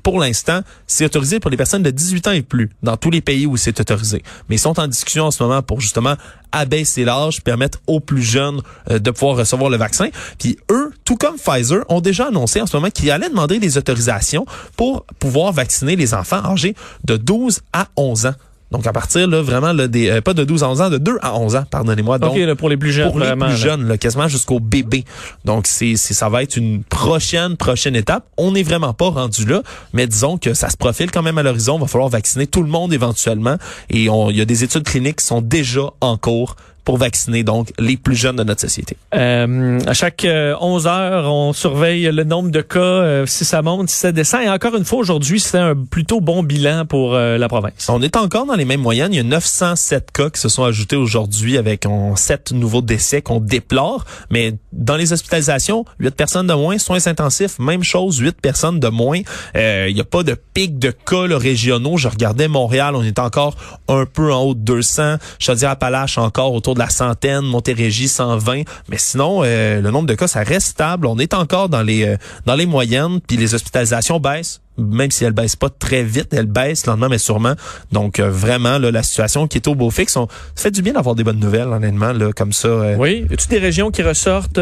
pour 0.09 0.21
l'instant, 0.21 0.62
c'est 0.87 1.05
autorisé 1.05 1.38
pour 1.38 1.50
les 1.50 1.59
personnes 1.59 1.83
de 1.83 1.91
18 1.91 2.29
ans 2.29 2.33
et 2.33 2.41
plus 2.41 2.71
dans 2.83 2.97
tous 2.97 3.11
les 3.11 3.21
pays 3.21 3.45
où 3.45 3.59
c'est 3.59 3.79
autorisé. 3.79 4.23
Mais 4.49 4.57
ils 4.57 4.59
sont 4.59 4.81
en 4.81 4.88
discussion 4.88 5.25
en 5.25 5.31
ce 5.31 5.43
moment 5.43 5.61
pour 5.61 5.83
justement 5.83 6.15
abaisser 6.50 7.05
l'âge, 7.05 7.43
permettre 7.43 7.79
aux 7.87 8.00
plus 8.00 8.23
jeunes 8.23 8.62
euh, 8.91 8.99
de 8.99 9.11
pouvoir 9.11 9.37
recevoir 9.37 9.69
le 9.69 9.77
vaccin. 9.77 10.09
Puis 10.38 10.57
eux, 10.71 10.95
tout 11.05 11.17
comme 11.17 11.37
Pfizer, 11.37 11.85
ont 11.91 12.00
déjà 12.00 12.29
annoncé 12.29 12.62
en 12.62 12.67
ce 12.67 12.75
moment 12.75 12.88
qu'ils 12.88 13.11
allaient 13.11 13.29
demander 13.29 13.59
des 13.59 13.77
autorisations 13.77 14.47
pour 14.79 15.05
pouvoir 15.19 15.53
vacciner 15.53 15.95
les 15.95 16.15
enfants 16.15 16.43
âgés 16.43 16.75
de 17.05 17.19
12 17.19 17.61
à 17.75 17.88
11 17.97 18.25
ans. 18.29 18.35
Donc 18.71 18.87
à 18.87 18.93
partir 18.93 19.27
là 19.27 19.41
vraiment 19.41 19.73
là, 19.73 19.89
des 19.89 20.11
euh, 20.11 20.21
pas 20.21 20.35
de 20.35 20.45
12 20.45 20.63
à 20.63 20.69
11 20.69 20.81
ans, 20.83 20.91
de 20.91 20.99
2 20.99 21.19
à 21.23 21.39
11 21.39 21.57
ans, 21.57 21.65
pardonnez-moi. 21.71 22.19
Donc 22.19 22.37
pour 22.55 22.69
les 22.69 22.77
plus 22.77 22.93
jeunes 22.93 23.11
pour 23.11 23.21
les 23.21 23.35
plus 23.35 23.57
jeunes, 23.57 23.89
là, 23.89 23.97
quasiment 23.97 24.29
jusqu'au 24.29 24.61
bébé. 24.61 25.05
Donc 25.45 25.67
c'est 25.67 25.97
ça 25.97 26.29
va 26.29 26.43
être 26.43 26.57
une 26.57 26.83
prochaine 26.85 27.57
prochaine 27.57 27.97
étape. 27.97 28.25
On 28.37 28.53
n'est 28.53 28.63
vraiment 28.63 28.93
pas 28.93 29.09
rendu 29.09 29.47
là, 29.47 29.63
mais 29.93 30.07
disons 30.07 30.39
que 30.39 30.55
ça 30.55 30.69
se 30.69 30.77
profile 30.77 31.11
quand 31.11 31.23
même 31.23 31.39
à 31.39 31.43
l'horizon, 31.43 31.77
il 31.77 31.81
va 31.81 31.87
falloir 31.87 32.11
vacciner 32.11 32.47
tout 32.47 32.63
le 32.63 32.69
monde 32.69 32.93
éventuellement 32.93 33.57
et 33.91 34.05
il 34.05 34.37
y 34.37 34.41
a 34.41 34.45
des 34.45 34.65
études 34.65 34.85
cliniques 34.85 35.17
qui 35.17 35.27
sont 35.27 35.41
déjà 35.41 35.91
en 36.01 36.17
cours 36.17 36.57
pour 36.88 36.97
vacciner 36.97 37.42
donc 37.42 37.71
les 37.78 37.99
plus 37.99 38.16
jeunes 38.16 38.37
de 38.37 38.45
notre 38.45 38.62
société. 38.62 38.97
Euh, 39.14 39.78
à 39.87 39.92
chaque 39.92 40.26
11 40.26 40.87
euh, 40.87 40.88
heures, 40.88 41.30
on 41.30 41.52
surveille 41.52 42.11
le 42.11 42.25
nombre 42.25 42.50
de 42.50 42.62
cas, 42.62 42.78
euh, 42.78 43.26
si 43.26 43.45
ça 43.45 43.61
monte, 43.61 43.90
si 43.90 43.99
ça 43.99 44.11
descend. 44.11 44.40
Et 44.40 44.49
encore 44.49 44.75
une 44.75 44.87
fois, 44.87 44.99
aujourd'hui, 44.99 45.38
c'est 45.38 45.59
un 45.59 45.76
plutôt 45.76 46.23
bon 46.23 46.42
bilan 46.42 46.87
pour 46.87 47.12
la 47.12 47.47
province. 47.47 47.90
On 47.90 48.00
est 48.00 48.16
encore 48.16 48.47
dans 48.47 48.54
les 48.54 48.64
mêmes 48.64 48.80
moyennes. 48.80 49.12
Il 49.12 49.16
y 49.16 49.21
a 49.21 49.23
907 49.23 50.12
cas 50.12 50.30
qui 50.30 50.40
se 50.40 50.49
sont 50.49 50.64
ajoutés 50.64 50.97
aujourd'hui 50.97 51.59
avec 51.59 51.85
on, 51.87 52.16
7 52.16 52.52
nouveaux 52.52 52.80
décès 52.80 53.21
qu'on 53.21 53.40
déplore. 53.40 54.07
Mais 54.30 54.54
dans 54.73 54.97
les 54.97 55.12
hospitalisations, 55.12 55.85
8 55.99 56.14
personnes 56.14 56.47
de 56.47 56.54
moins. 56.54 56.78
Soins 56.78 57.07
intensifs, 57.07 57.59
même 57.59 57.83
chose, 57.85 58.16
8 58.16 58.40
personnes 58.40 58.80
de 58.80 58.88
moins. 58.88 59.21
Il 59.54 59.92
n'y 59.92 60.00
a 60.00 60.04
pas 60.04 60.23
de 60.23 60.35
pic 60.54 60.78
de 60.78 60.90
cas 60.90 61.37
régionaux. 61.37 61.99
Je 61.99 62.09
regardais 62.09 62.49
Montréal, 62.49 62.95
on 62.97 63.02
est 63.02 63.18
encore 63.18 63.57
un 63.88 64.07
peu 64.07 64.33
en 64.33 64.40
haut 64.40 64.54
de 64.54 64.61
200. 64.61 65.16
Chaudière-Appalaches 65.38 66.16
encore 66.16 66.54
autour 66.54 66.77
la 66.78 66.88
centaine, 66.88 67.42
Montérégie 67.42 68.08
120, 68.08 68.62
mais 68.88 68.99
sinon 68.99 69.42
euh, 69.44 69.80
le 69.80 69.90
nombre 69.90 70.06
de 70.06 70.14
cas 70.14 70.28
ça 70.28 70.42
reste 70.42 70.68
stable. 70.68 71.06
On 71.06 71.18
est 71.18 71.35
encore 71.35 71.68
dans 71.68 71.82
les 71.82 72.06
euh, 72.06 72.16
dans 72.47 72.54
les 72.54 72.66
moyennes, 72.66 73.20
puis 73.20 73.37
les 73.37 73.54
hospitalisations 73.54 74.20
baissent 74.20 74.61
même 74.78 75.11
si 75.11 75.25
elles 75.25 75.32
baissent 75.32 75.56
pas 75.56 75.68
très 75.70 76.02
vite, 76.02 76.32
elles 76.32 76.47
baissent 76.47 76.87
lentement 76.87 77.08
mais 77.08 77.18
sûrement. 77.18 77.54
Donc 77.92 78.20
euh, 78.20 78.30
vraiment 78.30 78.78
là, 78.78 78.90
la 78.90 79.02
situation 79.02 79.47
qui 79.47 79.58
est 79.58 79.68
au 79.68 79.75
beau 79.75 79.90
fixe, 79.90 80.16
on 80.16 80.28
ça 80.54 80.64
fait 80.64 80.70
du 80.70 80.82
bien 80.82 80.92
d'avoir 80.92 81.14
des 81.14 81.25
bonnes 81.25 81.38
nouvelles 81.38 81.68
honnêtement 81.68 82.12
là 82.12 82.30
comme 82.32 82.52
ça. 82.52 82.68
Oui, 82.99 83.26
y 83.30 83.32
a 83.32 83.37
des 83.49 83.58
régions 83.58 83.90
qui 83.90 84.02
ressortent 84.02 84.61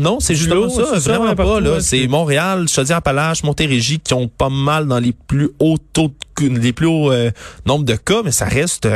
Non, 0.00 0.20
c'est 0.20 0.34
justement 0.34 0.68
ça, 0.68 0.98
vraiment 0.98 1.34
pas 1.34 1.60
là, 1.60 1.80
c'est 1.80 2.06
Montréal, 2.06 2.68
Chaudière-Appalaches, 2.68 3.44
Montérégie 3.44 4.00
qui 4.00 4.14
ont 4.14 4.28
pas 4.28 4.50
mal 4.50 4.86
dans 4.86 4.98
les 4.98 5.12
plus 5.12 5.50
hauts 5.58 5.78
taux 5.92 6.12
de, 6.40 6.48
les 6.48 6.72
plus 6.72 6.86
hauts 6.86 7.12
nombres 7.66 7.84
de 7.84 7.94
cas, 7.94 8.22
mais 8.24 8.32
ça 8.32 8.44
reste 8.46 8.88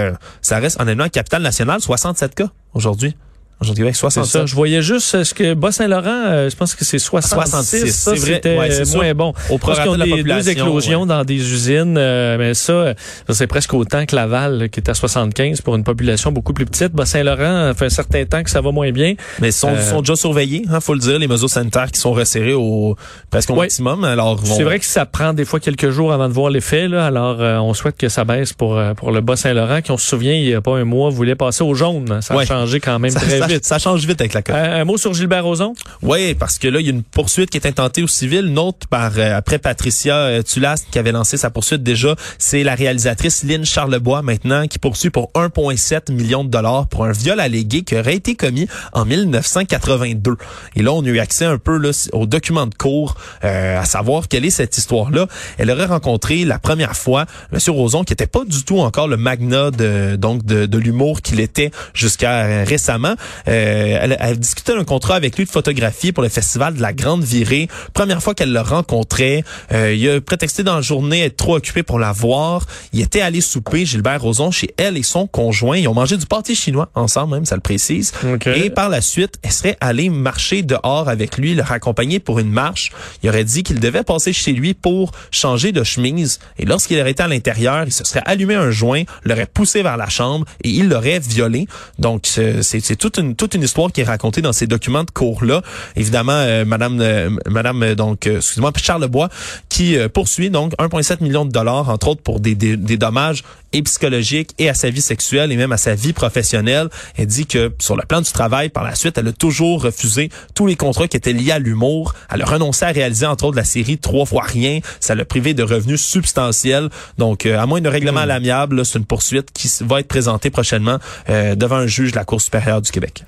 ça 0.42 0.58
reste 0.58 0.80
honnêtement 0.80 1.08
capitale 1.08 1.42
nationale 1.42 1.80
67 1.80 2.34
cas 2.34 2.48
aujourd'hui. 2.74 3.14
Aujourd'hui, 3.60 3.82
avec 3.82 3.96
67. 3.96 4.46
Je 4.46 4.54
voyais 4.54 4.82
juste 4.82 5.16
euh, 5.16 5.24
ce 5.24 5.34
que 5.34 5.54
Bas-Saint-Laurent, 5.54 6.04
euh, 6.06 6.48
je 6.48 6.54
pense 6.54 6.76
que 6.76 6.84
c'est 6.84 7.00
66. 7.00 7.90
c'est 7.92 8.14
vrai. 8.14 8.40
Ouais, 8.44 8.84
moins 8.94 9.14
bon. 9.14 9.34
Au 9.50 9.58
programme 9.58 9.94
de 9.94 9.98
la 9.98 10.04
des 10.06 10.22
deux 10.22 10.48
éclosions 10.48 11.06
dans 11.06 11.24
des 11.24 11.34
usines, 11.34 11.96
euh, 11.98 12.38
mais 12.38 12.54
ça, 12.54 12.94
c'est 13.30 13.48
presque 13.48 13.74
autant 13.74 14.06
que 14.06 14.14
Laval, 14.14 14.68
qui 14.70 14.78
est 14.78 14.88
à 14.88 14.94
75 14.94 15.62
pour 15.62 15.74
une 15.74 15.82
population 15.82 16.30
beaucoup 16.30 16.52
plus 16.52 16.66
petite. 16.66 16.92
Bas-Saint-Laurent 16.92 17.72
fait 17.74 17.86
un 17.86 17.90
certain 17.90 18.24
temps 18.26 18.44
que 18.44 18.50
ça 18.50 18.60
va 18.60 18.70
moins 18.70 18.92
bien. 18.92 19.14
Mais 19.40 19.48
ils 19.48 19.52
sont, 19.52 19.76
sont 19.76 20.02
déjà 20.02 20.14
surveillés, 20.14 20.62
hein, 20.70 20.78
faut 20.78 20.94
le 20.94 21.00
dire, 21.00 21.18
les 21.18 21.26
mesures 21.26 21.50
sanitaires 21.50 21.90
qui 21.90 21.98
sont 21.98 22.12
resserrées 22.12 22.54
au 22.54 22.96
presque 23.28 23.50
au 23.50 23.56
maximum. 23.56 24.04
Alors, 24.04 24.40
c'est 24.44 24.62
vrai 24.62 24.78
que 24.78 24.86
ça 24.86 25.04
prend 25.04 25.32
des 25.32 25.44
fois 25.44 25.58
quelques 25.58 25.90
jours 25.90 26.12
avant 26.12 26.28
de 26.28 26.32
voir 26.32 26.50
l'effet. 26.50 26.86
Là, 26.86 27.06
alors, 27.06 27.40
on 27.40 27.74
souhaite 27.74 27.96
que 27.96 28.08
ça 28.08 28.24
baisse 28.24 28.52
pour 28.52 28.80
pour 28.96 29.10
le 29.10 29.20
Bas-Saint-Laurent, 29.20 29.82
qui 29.82 29.90
on 29.90 29.98
se 29.98 30.06
souvient, 30.06 30.34
il 30.34 30.48
y 30.48 30.54
a 30.54 30.60
pas 30.60 30.76
un 30.76 30.84
mois, 30.84 31.10
voulait 31.10 31.34
passer 31.34 31.64
au 31.64 31.74
jaune. 31.74 32.20
Ça 32.22 32.34
a 32.34 32.44
changé 32.44 32.78
quand 32.78 33.00
même 33.00 33.14
très 33.47 33.47
vite. 33.48 33.64
Ça 33.64 33.78
change 33.78 34.06
vite 34.06 34.20
avec 34.20 34.34
la 34.34 34.42
COP. 34.42 34.54
un 34.54 34.84
mot 34.84 34.96
sur 34.96 35.14
Gilbert 35.14 35.44
Rozon? 35.44 35.74
Oui, 36.02 36.34
parce 36.34 36.58
que 36.58 36.68
là, 36.68 36.80
il 36.80 36.86
y 36.86 36.88
a 36.88 36.92
une 36.92 37.02
poursuite 37.02 37.50
qui 37.50 37.56
est 37.56 37.66
intentée 37.66 38.02
au 38.02 38.06
civil. 38.06 38.46
Une 38.46 38.58
autre 38.58 38.86
par 38.88 39.12
euh, 39.18 39.36
après 39.36 39.58
Patricia 39.58 40.14
euh, 40.14 40.42
Tulast 40.42 40.86
qui 40.90 40.98
avait 40.98 41.12
lancé 41.12 41.36
sa 41.36 41.50
poursuite 41.50 41.82
déjà. 41.82 42.14
C'est 42.38 42.62
la 42.62 42.74
réalisatrice 42.74 43.42
Lynn 43.42 43.64
Charlebois 43.64 44.22
maintenant 44.22 44.66
qui 44.66 44.78
poursuit 44.78 45.10
pour 45.10 45.30
1,7 45.34 46.12
million 46.12 46.44
de 46.44 46.50
dollars 46.50 46.86
pour 46.88 47.04
un 47.04 47.12
viol 47.12 47.40
allégué 47.40 47.82
qui 47.82 47.96
aurait 47.96 48.16
été 48.16 48.34
commis 48.34 48.68
en 48.92 49.04
1982. 49.04 50.36
Et 50.76 50.82
là, 50.82 50.92
on 50.92 51.02
a 51.02 51.08
eu 51.08 51.18
accès 51.18 51.44
un 51.44 51.58
peu 51.58 51.78
là, 51.78 51.90
aux 52.12 52.26
documents 52.26 52.66
de 52.66 52.74
cours, 52.74 53.16
euh, 53.44 53.80
à 53.80 53.84
savoir 53.84 54.28
quelle 54.28 54.44
est 54.44 54.50
cette 54.50 54.76
histoire-là. 54.76 55.26
Elle 55.56 55.70
aurait 55.70 55.86
rencontré 55.86 56.44
la 56.44 56.58
première 56.58 56.96
fois 56.96 57.26
Monsieur 57.52 57.72
Roson, 57.72 58.04
qui 58.04 58.12
était 58.12 58.26
pas 58.26 58.44
du 58.44 58.64
tout 58.64 58.78
encore 58.78 59.08
le 59.08 59.16
magnat 59.16 59.70
de, 59.70 60.16
donc 60.16 60.44
de, 60.44 60.66
de 60.66 60.78
l'humour 60.78 61.22
qu'il 61.22 61.40
était 61.40 61.70
jusqu'à 61.94 62.64
récemment. 62.64 63.14
Euh, 63.46 63.98
elle, 64.00 64.16
elle, 64.20 64.38
discutait 64.38 64.74
d'un 64.74 64.84
contrat 64.84 65.16
avec 65.16 65.36
lui 65.36 65.44
de 65.44 65.50
photographie 65.50 66.12
pour 66.12 66.22
le 66.22 66.28
festival 66.28 66.74
de 66.74 66.82
la 66.82 66.92
Grande 66.92 67.24
Virée. 67.24 67.68
Première 67.94 68.22
fois 68.22 68.34
qu'elle 68.34 68.52
le 68.52 68.60
rencontrait, 68.60 69.44
euh, 69.72 69.94
il 69.94 70.08
a 70.08 70.20
prétexté 70.20 70.62
dans 70.62 70.76
la 70.76 70.82
journée 70.82 71.24
être 71.24 71.36
trop 71.36 71.56
occupé 71.56 71.82
pour 71.82 71.98
la 71.98 72.12
voir. 72.12 72.66
Il 72.92 73.00
était 73.00 73.20
allé 73.20 73.40
souper, 73.40 73.86
Gilbert 73.86 74.22
Rozon, 74.22 74.50
chez 74.50 74.74
elle 74.76 74.96
et 74.96 75.02
son 75.02 75.26
conjoint. 75.26 75.76
Ils 75.76 75.88
ont 75.88 75.94
mangé 75.94 76.16
du 76.16 76.26
pâté 76.26 76.54
chinois 76.54 76.90
ensemble, 76.94 77.34
même, 77.34 77.44
ça 77.44 77.54
le 77.54 77.60
précise. 77.60 78.12
Et 78.46 78.70
par 78.70 78.88
la 78.88 79.00
suite, 79.00 79.38
elle 79.42 79.52
serait 79.52 79.76
allée 79.80 80.10
marcher 80.10 80.62
dehors 80.62 81.08
avec 81.08 81.36
lui, 81.38 81.54
le 81.54 81.62
raccompagner 81.62 82.20
pour 82.20 82.38
une 82.38 82.50
marche. 82.50 82.90
Il 83.22 83.28
aurait 83.28 83.44
dit 83.44 83.62
qu'il 83.62 83.80
devait 83.80 84.02
passer 84.02 84.32
chez 84.32 84.52
lui 84.52 84.74
pour 84.74 85.12
changer 85.30 85.72
de 85.72 85.84
chemise. 85.84 86.38
Et 86.58 86.64
lorsqu'il 86.64 87.00
aurait 87.00 87.12
été 87.12 87.22
à 87.22 87.28
l'intérieur, 87.28 87.84
il 87.86 87.92
se 87.92 88.04
serait 88.04 88.22
allumé 88.24 88.54
un 88.54 88.70
joint, 88.70 89.02
l'aurait 89.24 89.46
poussé 89.46 89.82
vers 89.82 89.96
la 89.96 90.08
chambre 90.08 90.46
et 90.64 90.70
il 90.70 90.88
l'aurait 90.88 91.18
violé. 91.18 91.66
Donc, 91.98 92.26
c'est 92.26 92.96
toute 92.96 93.18
une, 93.18 93.27
toute 93.34 93.54
une 93.54 93.62
histoire 93.62 93.92
qui 93.92 94.00
est 94.00 94.04
racontée 94.04 94.42
dans 94.42 94.52
ces 94.52 94.66
documents 94.66 95.04
de 95.04 95.10
cours-là. 95.10 95.62
Évidemment, 95.96 96.32
euh, 96.32 96.64
Madame, 96.64 97.00
euh, 97.00 97.30
euh, 97.48 98.36
excusez-moi, 98.36 98.72
Charles 98.76 99.08
Bois, 99.08 99.28
qui 99.68 99.96
poursuit 100.12 100.50
donc 100.50 100.72
1,7 100.78 101.22
million 101.22 101.44
de 101.44 101.50
dollars, 101.50 101.88
entre 101.88 102.08
autres, 102.08 102.22
pour 102.22 102.40
des 102.40 102.54
dommages 102.56 103.42
et 103.72 103.82
psychologiques 103.82 104.50
et 104.58 104.68
à 104.68 104.74
sa 104.74 104.90
vie 104.90 105.00
sexuelle 105.00 105.52
et 105.52 105.56
même 105.56 105.72
à 105.72 105.76
sa 105.76 105.94
vie 105.94 106.12
professionnelle. 106.12 106.88
Elle 107.16 107.26
dit 107.26 107.46
que 107.46 107.72
sur 107.80 107.96
le 107.96 108.02
plan 108.06 108.20
du 108.20 108.30
travail, 108.30 108.68
par 108.68 108.84
la 108.84 108.94
suite, 108.94 109.18
elle 109.18 109.28
a 109.28 109.32
toujours 109.32 109.82
refusé 109.82 110.30
tous 110.54 110.66
les 110.66 110.76
contrats 110.76 111.08
qui 111.08 111.16
étaient 111.16 111.32
liés 111.32 111.52
à 111.52 111.58
l'humour. 111.58 112.14
Elle 112.32 112.42
a 112.42 112.46
renoncé 112.46 112.84
à 112.84 112.88
réaliser, 112.88 113.26
entre 113.26 113.44
autres, 113.44 113.56
la 113.56 113.64
série 113.64 113.98
Trois 113.98 114.26
fois 114.26 114.44
rien. 114.44 114.80
Ça 115.00 115.14
l'a 115.14 115.24
privé 115.24 115.54
de 115.54 115.62
revenus 115.62 116.00
substantiels. 116.00 116.88
Donc, 117.18 117.46
à 117.46 117.66
moins 117.66 117.80
de 117.80 117.88
règlement 117.88 118.20
à 118.20 118.26
hmm. 118.26 118.28
l'amiable, 118.28 118.86
c'est 118.86 118.98
une 118.98 119.04
poursuite 119.04 119.50
qui 119.52 119.70
va 119.82 120.00
être 120.00 120.08
présentée 120.08 120.50
prochainement 120.50 120.98
devant 121.28 121.76
un 121.76 121.86
juge 121.86 122.12
de 122.12 122.16
la 122.16 122.24
Cour 122.24 122.40
supérieure 122.40 122.80
du 122.80 122.90
Québec. 122.90 123.24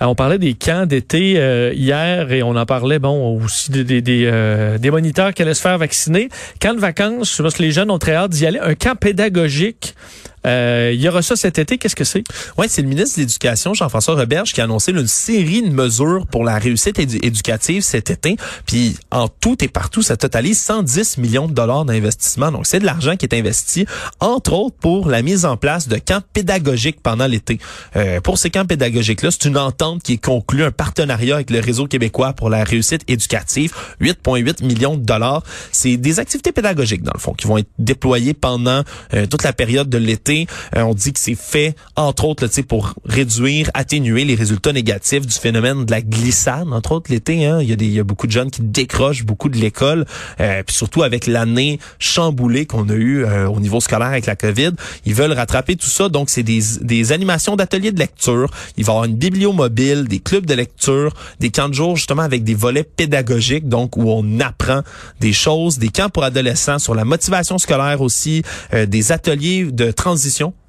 Euh, 0.00 0.06
on 0.06 0.14
parlait 0.14 0.38
des 0.38 0.54
camps 0.54 0.86
d'été 0.86 1.34
euh, 1.36 1.72
hier 1.74 2.32
et 2.32 2.42
on 2.42 2.56
en 2.56 2.66
parlait 2.66 2.98
bon 2.98 3.40
aussi 3.40 3.70
des, 3.70 4.00
des, 4.00 4.24
euh, 4.26 4.78
des, 4.78 4.90
moniteurs 4.90 5.34
qui 5.34 5.42
allaient 5.42 5.54
se 5.54 5.60
faire 5.60 5.78
vacciner. 5.78 6.28
Camp 6.60 6.74
de 6.74 6.80
vacances, 6.80 7.36
je 7.36 7.42
pense 7.42 7.54
que 7.54 7.62
les 7.62 7.72
jeunes 7.72 7.90
ont 7.90 7.98
très 7.98 8.14
hâte 8.14 8.30
d'y 8.30 8.46
aller. 8.46 8.58
Un 8.58 8.74
camp 8.74 8.96
pédagogique 8.96 9.79
Okay. 9.82 10.29
Euh, 10.46 10.90
il 10.94 11.00
y 11.00 11.08
aura 11.08 11.22
ça 11.22 11.36
cet 11.36 11.58
été. 11.58 11.78
Qu'est-ce 11.78 11.96
que 11.96 12.04
c'est? 12.04 12.24
Oui, 12.56 12.66
c'est 12.68 12.82
le 12.82 12.88
ministre 12.88 13.16
de 13.16 13.22
l'Éducation, 13.22 13.74
Jean-François 13.74 14.14
Roberge, 14.14 14.52
qui 14.52 14.60
a 14.60 14.64
annoncé 14.64 14.92
une 14.92 15.06
série 15.06 15.62
de 15.62 15.70
mesures 15.70 16.26
pour 16.30 16.44
la 16.44 16.58
réussite 16.58 16.98
éducative 16.98 17.82
cet 17.82 18.10
été. 18.10 18.36
Puis 18.66 18.96
en 19.10 19.28
tout 19.28 19.62
et 19.64 19.68
partout, 19.68 20.02
ça 20.02 20.16
totalise 20.16 20.60
110 20.60 21.18
millions 21.18 21.48
de 21.48 21.52
dollars 21.52 21.84
d'investissement. 21.84 22.52
Donc 22.52 22.66
c'est 22.66 22.78
de 22.78 22.86
l'argent 22.86 23.16
qui 23.16 23.26
est 23.26 23.34
investi, 23.34 23.86
entre 24.20 24.52
autres 24.52 24.76
pour 24.76 25.08
la 25.08 25.22
mise 25.22 25.44
en 25.44 25.56
place 25.56 25.88
de 25.88 25.96
camps 25.96 26.22
pédagogiques 26.32 27.00
pendant 27.02 27.26
l'été. 27.26 27.58
Euh, 27.96 28.20
pour 28.20 28.38
ces 28.38 28.50
camps 28.50 28.66
pédagogiques-là, 28.66 29.30
c'est 29.30 29.46
une 29.46 29.58
entente 29.58 30.02
qui 30.02 30.14
est 30.14 30.24
conclue, 30.24 30.64
un 30.64 30.70
partenariat 30.70 31.36
avec 31.36 31.50
le 31.50 31.60
réseau 31.60 31.86
québécois 31.86 32.32
pour 32.32 32.50
la 32.50 32.64
réussite 32.64 33.02
éducative, 33.08 33.72
8,8 34.00 34.64
millions 34.64 34.96
de 34.96 35.04
dollars. 35.04 35.42
C'est 35.72 35.96
des 35.96 36.20
activités 36.20 36.52
pédagogiques, 36.52 37.02
dans 37.02 37.12
le 37.14 37.20
fond, 37.20 37.34
qui 37.34 37.46
vont 37.46 37.58
être 37.58 37.70
déployées 37.78 38.34
pendant 38.34 38.82
euh, 39.14 39.26
toute 39.26 39.42
la 39.42 39.52
période 39.52 39.88
de 39.88 39.98
l'été. 39.98 40.29
Euh, 40.76 40.82
on 40.82 40.94
dit 40.94 41.12
que 41.12 41.20
c'est 41.20 41.34
fait, 41.34 41.74
entre 41.96 42.24
autres, 42.24 42.44
là, 42.44 42.62
pour 42.68 42.94
réduire, 43.04 43.70
atténuer 43.74 44.24
les 44.24 44.34
résultats 44.34 44.72
négatifs 44.72 45.26
du 45.26 45.34
phénomène 45.34 45.84
de 45.84 45.90
la 45.90 46.02
glissade, 46.02 46.68
entre 46.72 46.92
autres 46.92 47.10
l'été. 47.10 47.46
Hein. 47.46 47.60
Il, 47.60 47.68
y 47.68 47.72
a 47.72 47.76
des, 47.76 47.86
il 47.86 47.92
y 47.92 48.00
a 48.00 48.04
beaucoup 48.04 48.26
de 48.26 48.32
jeunes 48.32 48.50
qui 48.50 48.62
décrochent 48.62 49.24
beaucoup 49.24 49.48
de 49.48 49.56
l'école, 49.56 50.06
euh, 50.40 50.62
puis 50.64 50.76
surtout 50.76 51.02
avec 51.02 51.26
l'année 51.26 51.78
chamboulée 51.98 52.66
qu'on 52.66 52.88
a 52.88 52.94
eue 52.94 53.24
au 53.24 53.60
niveau 53.60 53.80
scolaire 53.80 54.08
avec 54.08 54.26
la 54.26 54.36
COVID. 54.36 54.72
Ils 55.06 55.14
veulent 55.14 55.32
rattraper 55.32 55.76
tout 55.76 55.86
ça, 55.86 56.08
donc 56.08 56.30
c'est 56.30 56.42
des, 56.42 56.60
des 56.80 57.12
animations 57.12 57.56
d'ateliers 57.56 57.92
de 57.92 57.98
lecture. 57.98 58.50
Il 58.76 58.84
va 58.84 58.92
y 58.92 58.94
avoir 58.94 59.04
une 59.04 59.16
bibliomobile, 59.16 60.04
des 60.08 60.18
clubs 60.18 60.46
de 60.46 60.54
lecture, 60.54 61.14
des 61.38 61.50
camps 61.50 61.68
de 61.68 61.74
jour 61.74 61.96
justement 61.96 62.22
avec 62.22 62.44
des 62.44 62.54
volets 62.54 62.84
pédagogiques, 62.84 63.68
donc 63.68 63.96
où 63.96 64.10
on 64.10 64.40
apprend 64.40 64.82
des 65.20 65.32
choses, 65.32 65.78
des 65.78 65.88
camps 65.88 66.08
pour 66.08 66.24
adolescents 66.24 66.78
sur 66.78 66.94
la 66.94 67.04
motivation 67.04 67.58
scolaire 67.58 68.00
aussi, 68.00 68.42
euh, 68.74 68.86
des 68.86 69.12
ateliers 69.12 69.64
de 69.64 69.90
transition 69.90 70.19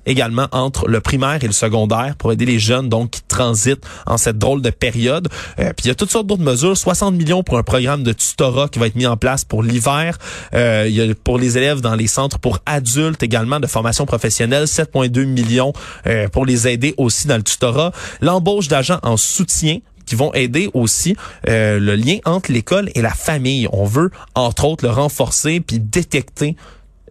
également 0.05 0.48
entre 0.51 0.88
le 0.88 1.00
primaire 1.00 1.43
et 1.43 1.48
le 1.48 1.53
secondaire 1.53 2.15
pour 2.17 2.31
aider 2.31 2.46
les 2.46 2.60
jeunes 2.60 2.89
donc 2.89 3.12
qui 3.12 3.22
transitent 3.24 3.86
en 4.05 4.17
cette 4.17 4.38
drôle 4.38 4.62
de 4.62 4.70
période. 4.70 5.27
Euh, 5.60 5.74
puis 5.74 5.86
il 5.86 5.88
y 5.88 5.91
a 5.91 5.96
toutes 5.96 6.12
sortes 6.12 6.27
d'autres 6.27 6.43
mesures, 6.43 6.77
60 6.77 7.15
millions 7.15 7.43
pour 7.43 7.58
un 7.58 7.63
programme 7.63 8.03
de 8.03 8.13
tutorat 8.13 8.67
qui 8.67 8.79
va 8.79 8.88
être 8.88 8.96
mis 8.96 9.05
en 9.05 9.17
place 9.17 9.46
pour 9.46 9.63
l'hiver. 9.63 10.17
Euh, 10.53 10.86
il 10.88 10.96
y 10.96 11.01
a 11.01 11.13
pour 11.15 11.38
les 11.38 11.58
élèves 11.58 11.81
dans 11.81 11.96
les 11.96 12.08
centres 12.08 12.39
pour 12.39 12.60
adultes 12.65 13.24
également 13.24 13.60
de 13.60 13.67
formation 13.67 14.05
professionnelle, 14.05 14.65
7,2 14.65 15.25
millions 15.25 15.74
euh, 16.08 16.27
pour 16.27 16.46
les 16.46 16.67
aider 16.67 16.93
aussi 16.98 17.27
dans 17.27 17.38
le 17.38 17.43
tutorat. 17.43 17.91
L'embauche 18.22 18.67
d'agents 18.67 19.00
en 19.03 19.17
soutien 19.17 19.79
qui 20.05 20.15
vont 20.15 20.34
aider 20.34 20.70
aussi 20.74 21.15
le 21.46 21.96
lien 21.96 22.17
entre 22.25 22.51
l'école 22.51 22.89
et 22.96 23.01
la 23.01 23.12
famille. 23.12 23.67
On 23.72 23.86
veut 23.86 24.10
entre 24.36 24.65
autres 24.65 24.84
le 24.84 24.91
renforcer 24.91 25.62
puis 25.62 25.79
détecter 25.79 26.58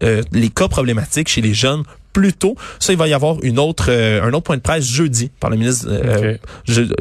les 0.01 0.49
cas 0.49 0.67
problématiques 0.67 1.29
chez 1.29 1.41
les 1.41 1.53
jeunes 1.53 1.83
plus 2.11 2.33
tôt. 2.33 2.55
Ça, 2.79 2.93
il 2.93 2.99
va 2.99 3.07
y 3.07 3.13
avoir 3.13 3.37
une 3.43 3.59
autre, 3.59 3.85
euh, 3.89 4.21
un 4.21 4.29
autre 4.33 4.43
point 4.43 4.57
de 4.57 4.61
presse 4.61 4.85
jeudi 4.85 5.31
par 5.39 5.49
le 5.49 5.57
ministre. 5.57 5.87
Euh, 5.89 6.37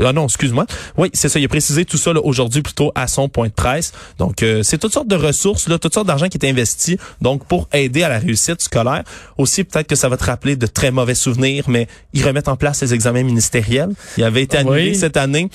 ah 0.04 0.12
non, 0.12 0.24
excuse-moi. 0.24 0.66
Oui, 0.96 1.10
c'est 1.12 1.28
ça. 1.28 1.38
Il 1.38 1.44
a 1.44 1.48
précisé 1.48 1.84
tout 1.84 1.98
ça 1.98 2.12
aujourd'hui 2.12 2.62
plutôt 2.62 2.92
à 2.94 3.06
son 3.06 3.28
point 3.28 3.48
de 3.48 3.52
presse. 3.52 3.92
Donc, 4.18 4.42
euh, 4.42 4.62
c'est 4.62 4.78
toutes 4.78 4.92
sortes 4.92 5.08
de 5.08 5.16
ressources, 5.16 5.68
là, 5.68 5.78
toutes 5.78 5.94
sortes 5.94 6.06
d'argent 6.06 6.28
qui 6.28 6.38
est 6.38 6.48
investi, 6.48 6.98
donc 7.20 7.44
pour 7.46 7.68
aider 7.72 8.02
à 8.02 8.08
la 8.08 8.18
réussite 8.18 8.60
scolaire. 8.60 9.02
Aussi, 9.38 9.64
peut-être 9.64 9.86
que 9.86 9.96
ça 9.96 10.08
va 10.08 10.16
te 10.16 10.24
rappeler 10.24 10.56
de 10.56 10.66
très 10.66 10.90
mauvais 10.90 11.14
souvenirs, 11.14 11.64
mais 11.68 11.88
ils 12.12 12.24
remettent 12.24 12.48
en 12.48 12.56
place 12.56 12.82
les 12.82 12.94
examens 12.94 13.22
ministériels. 13.22 13.90
Il 14.16 14.24
avait 14.24 14.42
été 14.42 14.56
annulé 14.56 14.94
cette 14.94 15.16
année. 15.16 15.50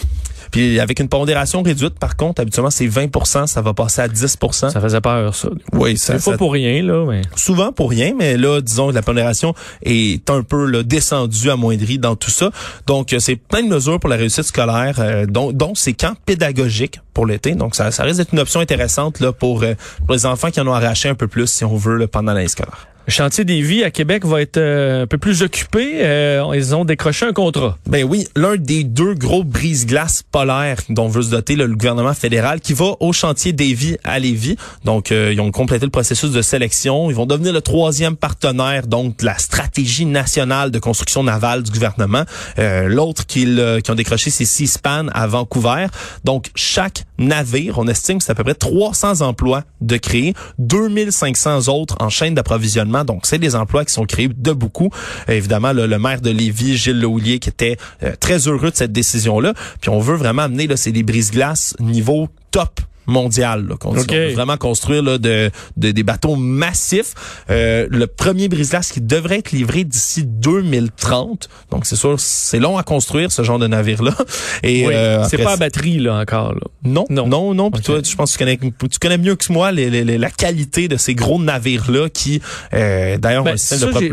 Puis 0.56 0.80
avec 0.80 1.02
une 1.02 1.10
pondération 1.10 1.62
réduite, 1.64 2.00
par 2.00 2.16
contre, 2.16 2.42
habituellement, 2.42 2.70
c'est 2.70 2.88
20% 2.88 3.46
ça 3.46 3.62
va 3.62 3.74
passer 3.74 4.00
à 4.00 4.08
10% 4.08 4.72
Ça 4.72 4.80
faisait 4.80 5.02
peur, 5.02 5.36
ça. 5.36 5.50
Oui, 5.74 5.98
ça. 5.98 6.18
C'est 6.18 6.32
pas 6.32 6.38
pour 6.38 6.54
rien, 6.54 6.82
là. 6.82 7.06
Mais... 7.06 7.24
Souvent 7.36 7.74
pour 7.74 7.90
rien, 7.90 8.14
mais 8.18 8.38
là, 8.38 8.62
disons, 8.62 8.90
la 8.90 9.02
pondération 9.02 9.54
est 9.84 10.30
un 10.30 10.44
peu 10.44 10.66
là, 10.66 10.84
descendue, 10.84 11.50
amoindrie 11.50 12.00
dans 12.00 12.16
tout 12.16 12.32
ça. 12.32 12.52
Donc, 12.88 13.12
euh, 13.12 13.20
c'est 13.20 13.36
plein 13.36 13.64
de 13.64 13.68
mesures 13.68 14.00
pour 14.00 14.10
la 14.10 14.16
réussite 14.16 14.46
scolaire, 14.46 14.96
euh, 15.00 15.26
dont, 15.26 15.52
dont 15.52 15.76
ces 15.76 15.92
camps 15.92 16.16
pédagogiques 16.26 17.02
pour 17.14 17.26
l'été. 17.26 17.54
Donc, 17.54 17.76
ça, 17.76 17.92
ça 17.92 18.04
risque 18.04 18.20
d'être 18.20 18.32
une 18.32 18.40
option 18.40 18.62
intéressante 18.62 19.20
là, 19.20 19.34
pour, 19.34 19.64
euh, 19.64 19.74
pour 20.06 20.16
les 20.16 20.26
enfants 20.26 20.52
qui 20.52 20.62
en 20.62 20.68
ont 20.68 20.74
arraché 20.74 21.10
un 21.10 21.16
peu 21.16 21.28
plus, 21.28 21.48
si 21.48 21.66
on 21.66 21.76
veut, 21.76 21.98
là, 21.98 22.08
pendant 22.08 22.32
l'année 22.32 22.48
scolaire. 22.48 22.88
Le 23.08 23.12
chantier 23.12 23.46
des 23.46 23.62
vies 23.62 23.84
à 23.84 23.92
Québec 23.92 24.26
va 24.26 24.42
être 24.42 24.58
euh, 24.58 25.04
un 25.04 25.08
peu 25.08 25.20
plus 25.20 25.44
occupé. 25.44 26.04
Euh, 26.04 26.44
ils 26.56 26.74
ont 26.74 26.86
décroché 26.86 27.28
un 27.28 27.34
contrat. 27.34 27.78
Ben 27.86 28.04
oui, 28.04 28.28
l'un 28.36 28.56
des 28.56 28.84
deux 28.84 29.14
gros 29.14 29.44
brise-glaces 29.44 30.24
polaires 30.32 30.80
dont 30.90 31.08
veut 31.08 31.22
se 31.22 31.30
doter 31.30 31.56
le 31.56 31.68
gouvernement 31.68 32.16
fédéral 32.16 32.62
qui 32.62 32.74
va 32.74 32.96
au 33.00 33.14
chantier 33.14 33.54
des 33.54 33.76
vies 33.76 33.98
à 34.04 34.18
Lévis. 34.18 34.56
Donc, 34.86 35.12
euh, 35.12 35.32
ils 35.32 35.40
ont 35.40 35.52
complété 35.52 35.86
le 35.86 35.92
processus 35.92 36.32
de 36.32 36.42
sélection. 36.42 37.12
Ils 37.12 37.16
vont 37.16 37.28
devenir 37.28 37.54
le 37.54 37.62
troisième 37.62 38.16
partenaire 38.16 38.88
donc 38.88 39.20
de 39.20 39.26
la 39.26 39.38
stratégie 39.38 40.08
nationale 40.08 40.72
de 40.72 40.80
construction 40.80 41.24
navale 41.24 41.62
du 41.62 41.70
gouvernement. 41.70 42.24
L'autre 42.58 43.28
qui, 43.28 43.46
qui 43.84 43.92
ont 43.92 43.96
décroché, 43.96 44.32
c'est 44.32 44.46
Seaspan 44.46 45.08
à 45.14 45.28
Vancouver. 45.28 45.88
Donc, 46.24 46.50
chaque 46.56 47.06
navire, 47.20 47.78
on 47.78 47.88
estime 47.88 48.18
que 48.18 48.24
c'est 48.24 48.32
à 48.32 48.36
peu 48.36 48.44
près 48.44 48.56
300 48.56 49.22
emplois 49.22 49.64
de 49.82 49.98
créer, 49.98 50.34
2500 50.58 51.68
autres 51.68 51.96
en 52.00 52.10
chaîne 52.10 52.34
d'approvisionnement 52.34 52.95
donc, 53.04 53.26
c'est 53.26 53.40
des 53.40 53.56
emplois 53.56 53.86
qui 53.86 53.94
sont 53.94 54.06
créés 54.06 54.30
de 54.30 54.52
beaucoup. 54.52 54.90
évidemment, 55.28 55.74
le, 55.74 55.88
maire 56.00 56.22
de 56.22 56.30
Lévis, 56.30 56.78
Gilles 56.78 57.00
Lehoulier, 57.00 57.40
qui 57.40 57.50
était 57.50 57.78
euh, 58.04 58.14
très 58.20 58.48
heureux 58.48 58.72
de 58.72 58.76
cette 58.76 58.92
décision-là. 58.92 59.54
Puis 59.82 59.90
on 59.90 60.00
veut 60.00 60.16
vraiment 60.16 60.44
amener 60.44 60.68
là, 60.68 60.78
c'est 60.78 60.92
des 60.92 61.04
brise-glaces 61.04 61.76
niveau 61.80 62.30
top 62.52 62.80
mondial. 63.08 63.68
Là, 63.68 63.76
qu'on 63.78 63.92
veut 63.92 64.34
vraiment 64.34 64.58
construire 64.58 65.04
là, 65.04 65.18
de, 65.18 65.52
des 65.78 66.04
bateaux 66.04 66.36
massifs. 66.36 67.14
Euh, 67.50 67.88
le 67.90 68.08
premier 68.08 68.48
brise-glace 68.48 68.92
qui 68.92 69.02
devrait 69.02 69.40
être 69.40 69.52
livré 69.52 69.84
d'ici 69.84 70.24
2030. 70.26 71.50
Donc 71.72 71.86
c'est 71.86 71.96
sûr, 71.96 72.20
c'est 72.20 72.60
long 72.60 72.78
à 72.78 72.84
construire 72.84 73.32
ce 73.32 73.44
genre 73.44 73.60
de 73.60 73.68
navire-là. 73.68 74.16
Et 74.64 74.88
euh, 74.88 75.24
c'est 75.30 75.38
pas 75.38 75.54
à 75.54 75.58
batterie 75.58 76.00
là 76.00 76.16
encore. 76.16 76.54
Là. 76.54 76.62
Non, 76.84 77.06
non, 77.10 77.28
non, 77.28 77.54
non. 77.54 77.72
Puis 77.72 77.82
toi, 77.82 78.00
je 78.04 78.16
pense 78.16 78.36
que 78.36 78.38
tu 78.38 78.58
connais, 78.58 78.74
tu 78.90 79.00
connais 79.00 79.18
mieux 79.18 79.36
que 79.36 79.52
moi 79.52 79.72
les, 79.72 79.90
les, 79.90 80.18
la 80.18 80.30
qualité 80.30 80.88
de 80.88 80.98
ces 80.98 81.16
gros 81.16 81.40
navires-là 81.40 82.10
qui, 82.10 82.42
euh, 82.74 83.18
d'ailleurs, 83.18 83.44
ben, 83.44 83.56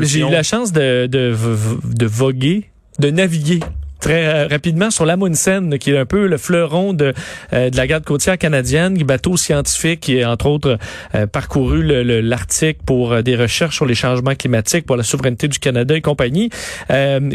J'ai 0.03 0.21
eu 0.21 0.31
la 0.31 0.43
chance 0.43 0.73
de, 0.73 1.07
de, 1.07 1.35
de 1.85 2.07
voguer, 2.07 2.71
de 2.99 3.11
naviguer 3.11 3.61
très 4.03 4.27
euh, 4.27 4.47
rapidement 4.49 4.91
sur 4.91 5.07
l'Amundsen, 5.07 5.79
qui 5.79 5.93
est 5.93 5.99
un 5.99 6.05
peu 6.05 6.27
le 6.27 6.37
fleuron 6.37 6.93
de, 6.93 7.15
euh, 7.53 7.71
de 7.71 7.77
la 7.77 7.87
garde 7.87 8.05
côtière 8.05 8.37
canadienne, 8.37 8.99
bateau 9.05 9.37
scientifique 9.37 10.01
qui 10.01 10.23
a 10.23 10.31
entre 10.31 10.47
autres 10.47 10.79
euh, 11.15 11.27
parcouru 11.27 11.83
l'Arctique 12.23 12.79
pour 12.85 13.23
des 13.23 13.37
recherches 13.37 13.77
sur 13.77 13.87
les 13.87 13.95
changements 13.95 14.35
climatiques, 14.35 14.85
pour 14.87 14.97
la 14.97 15.03
souveraineté 15.05 15.49
du 15.49 15.59
Canada 15.59 15.97
et 15.97 16.01
compagnie. 16.01 16.51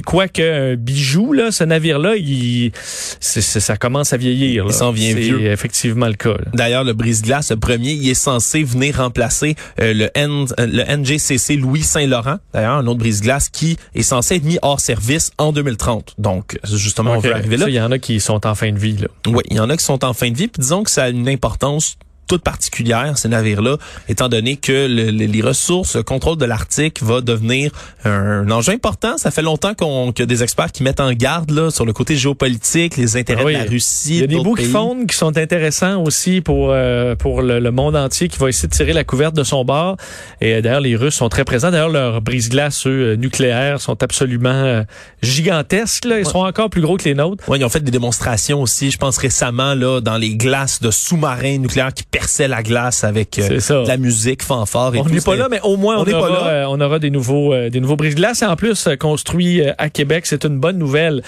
Quoique 0.05 0.41
un 0.41 0.75
bijou, 0.75 1.31
là, 1.33 1.51
ce 1.51 1.63
navire-là, 1.63 2.15
il, 2.17 2.71
ça 2.75 3.77
commence 3.77 4.11
à 4.11 4.17
vieillir. 4.17 4.65
Il 4.67 4.73
s'en 4.73 4.91
vient 4.91 5.15
vieux. 5.15 5.39
C'est 5.39 5.45
effectivement 5.45 6.07
le 6.07 6.13
cas. 6.13 6.35
D'ailleurs, 6.53 6.83
le 6.83 6.93
brise-glace, 6.93 7.51
le 7.51 7.57
premier, 7.57 7.91
il 7.91 8.09
est 8.09 8.13
censé 8.13 8.63
venir 8.63 8.97
remplacer 8.97 9.55
le, 9.77 10.09
le 10.17 10.95
NGCC 10.97 11.55
Louis 11.55 11.83
Saint-Laurent, 11.83 12.37
d'ailleurs, 12.53 12.77
un 12.77 12.87
autre 12.87 12.99
brise-glace 12.99 13.49
qui 13.49 13.77
est 13.95 14.03
censé 14.03 14.35
être 14.35 14.43
mis 14.43 14.59
hors 14.61 14.79
service 14.79 15.31
en 15.37 15.53
2030. 15.53 16.15
Donc, 16.17 16.56
justement, 16.63 17.11
on 17.11 17.19
veut 17.19 17.33
arriver 17.33 17.57
là. 17.57 17.67
Il 17.67 17.75
y 17.75 17.81
en 17.81 17.91
a 17.91 17.99
qui 17.99 18.19
sont 18.19 18.45
en 18.45 18.55
fin 18.55 18.71
de 18.71 18.79
vie. 18.79 18.97
Là. 18.97 19.07
Oui, 19.27 19.43
il 19.49 19.57
y 19.57 19.59
en 19.59 19.69
a 19.69 19.77
qui 19.77 19.83
sont 19.83 20.03
en 20.03 20.13
fin 20.13 20.31
de 20.31 20.37
vie. 20.37 20.47
Puis 20.47 20.61
disons 20.61 20.83
que 20.83 20.91
ça 20.91 21.05
a 21.05 21.09
une 21.09 21.29
importance 21.29 21.97
toute 22.27 22.43
particulière, 22.43 23.17
ces 23.17 23.29
navires-là, 23.29 23.77
étant 24.09 24.29
donné 24.29 24.57
que 24.57 24.87
les 24.87 25.41
ressources, 25.41 25.95
le 25.95 26.03
contrôle 26.03 26.37
de 26.37 26.45
l'Arctique 26.45 27.01
va 27.01 27.21
devenir 27.21 27.71
un, 28.05 28.49
enjeu 28.51 28.73
important. 28.73 29.17
Ça 29.17 29.31
fait 29.31 29.41
longtemps 29.41 29.73
qu'on 29.73 30.11
qu'il 30.11 30.23
y 30.23 30.23
a 30.23 30.27
des 30.27 30.43
experts 30.43 30.71
qui 30.71 30.83
mettent 30.83 30.99
en 30.99 31.11
garde 31.13 31.51
là, 31.51 31.71
sur 31.71 31.85
le 31.85 31.93
côté 31.93 32.15
géopolitique, 32.15 32.97
les 32.97 33.17
intérêts 33.17 33.45
de 33.45 33.49
la 33.51 33.63
Russie. 33.63 34.15
Il 34.15 34.21
y 34.21 34.23
a 34.23 34.27
des 34.27 34.39
bouts 34.39 34.55
qui 34.55 34.65
fondent 34.65 35.07
qui 35.07 35.15
sont 35.15 35.37
intéressants 35.37 36.03
aussi 36.03 36.41
pour 36.41 36.71
euh, 36.71 37.15
pour 37.15 37.41
le, 37.41 37.71
monde 37.71 37.95
entier 37.95 38.27
qui 38.27 38.39
va 38.39 38.49
essayer 38.49 38.67
de 38.67 38.73
tirer 38.73 38.93
la 38.93 39.03
couverte 39.03 39.35
de 39.35 39.43
son 39.43 39.63
bord. 39.63 39.97
Et 40.41 40.55
euh, 40.55 40.61
d'ailleurs, 40.61 40.81
les 40.81 40.95
Russes 40.95 41.15
sont 41.15 41.29
très 41.29 41.43
présents. 41.43 41.71
D'ailleurs, 41.71 41.89
leurs 41.89 42.21
brise-glace, 42.21 42.87
eux, 42.87 43.11
euh, 43.11 43.15
nucléaires, 43.15 43.81
sont 43.81 44.01
absolument 44.01 44.83
gigantesques. 45.21 46.05
Là. 46.05 46.19
Ils 46.19 46.25
sont 46.25 46.39
encore 46.39 46.69
plus 46.69 46.81
gros 46.81 46.97
que 46.97 47.03
les 47.03 47.13
nôtres. 47.13 47.43
Oui, 47.47 47.59
ils 47.59 47.65
ont 47.65 47.69
fait 47.69 47.83
des 47.83 47.91
démonstrations 47.91 48.61
aussi, 48.61 48.91
je 48.91 48.97
pense 48.97 49.17
récemment, 49.17 49.73
là, 49.73 50.01
dans 50.01 50.17
les 50.17 50.35
glaces 50.35 50.81
de 50.81 50.91
sous-marins 50.91 51.57
nucléaires 51.57 51.93
qui 51.93 52.03
perçait 52.17 52.47
la 52.47 52.63
glace 52.63 53.03
avec 53.03 53.37
euh, 53.37 53.59
la 53.85 53.97
musique, 53.97 54.41
fanfare 54.41 54.95
et 54.95 54.99
on 54.99 55.03
tout. 55.03 55.11
On 55.11 55.13
n'est 55.13 55.21
pas 55.21 55.35
là, 55.35 55.47
mais 55.49 55.59
au 55.61 55.77
moins 55.77 55.97
on, 55.97 56.11
aura, 56.11 56.47
euh, 56.47 56.65
on 56.67 56.81
aura 56.81 56.97
des 56.97 57.11
nouveaux, 57.11 57.53
euh, 57.53 57.69
des 57.69 57.79
nouveaux 57.79 57.95
brises-glace. 57.95 58.41
Et 58.41 58.45
en 58.45 58.55
plus, 58.55 58.89
construit 58.99 59.61
à 59.77 59.89
Québec, 59.89 60.25
c'est 60.25 60.43
une 60.43 60.59
bonne 60.59 60.77
nouvelle. 60.77 61.21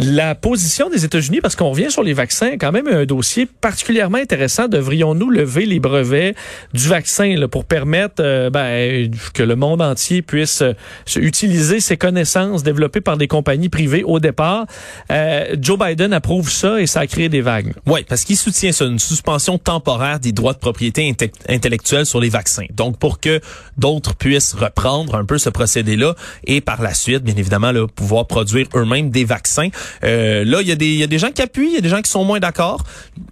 La 0.00 0.36
position 0.36 0.90
des 0.90 1.04
États-Unis, 1.04 1.40
parce 1.40 1.56
qu'on 1.56 1.70
revient 1.70 1.90
sur 1.90 2.04
les 2.04 2.12
vaccins, 2.12 2.52
quand 2.52 2.70
même 2.70 2.86
un 2.86 3.04
dossier 3.04 3.46
particulièrement 3.46 4.18
intéressant. 4.18 4.68
Devrions-nous 4.68 5.28
lever 5.28 5.66
les 5.66 5.80
brevets 5.80 6.36
du 6.72 6.88
vaccin 6.88 7.34
là, 7.36 7.48
pour 7.48 7.64
permettre 7.64 8.16
euh, 8.20 8.48
ben, 8.48 9.10
que 9.34 9.42
le 9.42 9.56
monde 9.56 9.82
entier 9.82 10.22
puisse 10.22 10.62
euh, 10.62 10.74
utiliser 11.16 11.80
ses 11.80 11.96
connaissances 11.96 12.62
développées 12.62 13.00
par 13.00 13.16
des 13.16 13.26
compagnies 13.26 13.68
privées 13.68 14.04
au 14.04 14.20
départ? 14.20 14.66
Euh, 15.10 15.56
Joe 15.60 15.78
Biden 15.78 16.12
approuve 16.12 16.48
ça 16.48 16.80
et 16.80 16.86
ça 16.86 17.00
a 17.00 17.06
créé 17.08 17.28
des 17.28 17.40
vagues. 17.40 17.74
Oui, 17.86 18.04
parce 18.08 18.24
qu'il 18.24 18.36
soutient 18.36 18.70
ça, 18.70 18.84
une 18.84 19.00
suspension 19.00 19.58
temporaire 19.58 20.20
des 20.20 20.32
droits 20.32 20.52
de 20.52 20.58
propriété 20.58 21.12
intellectuelle 21.48 22.06
sur 22.06 22.20
les 22.20 22.28
vaccins. 22.28 22.66
Donc, 22.70 22.98
pour 22.98 23.18
que 23.18 23.40
d'autres 23.76 24.14
puissent 24.14 24.54
reprendre 24.54 25.16
un 25.16 25.24
peu 25.24 25.38
ce 25.38 25.50
procédé-là 25.50 26.14
et 26.44 26.60
par 26.60 26.82
la 26.82 26.94
suite, 26.94 27.24
bien 27.24 27.36
évidemment, 27.36 27.72
là, 27.72 27.86
pouvoir 27.88 28.26
produire 28.26 28.68
eux-mêmes 28.74 29.10
des 29.10 29.24
vaccins. 29.24 29.68
Euh, 30.04 30.44
là, 30.44 30.60
il 30.60 30.68
y, 30.68 30.72
a 30.72 30.76
des, 30.76 30.94
y 30.94 31.02
a 31.02 31.06
des 31.06 31.18
gens 31.18 31.30
qui 31.30 31.42
appuient, 31.42 31.68
il 31.68 31.74
y 31.74 31.78
a 31.78 31.80
des 31.80 31.88
gens 31.88 32.02
qui 32.02 32.10
sont 32.10 32.24
moins 32.24 32.40
d'accord. 32.40 32.84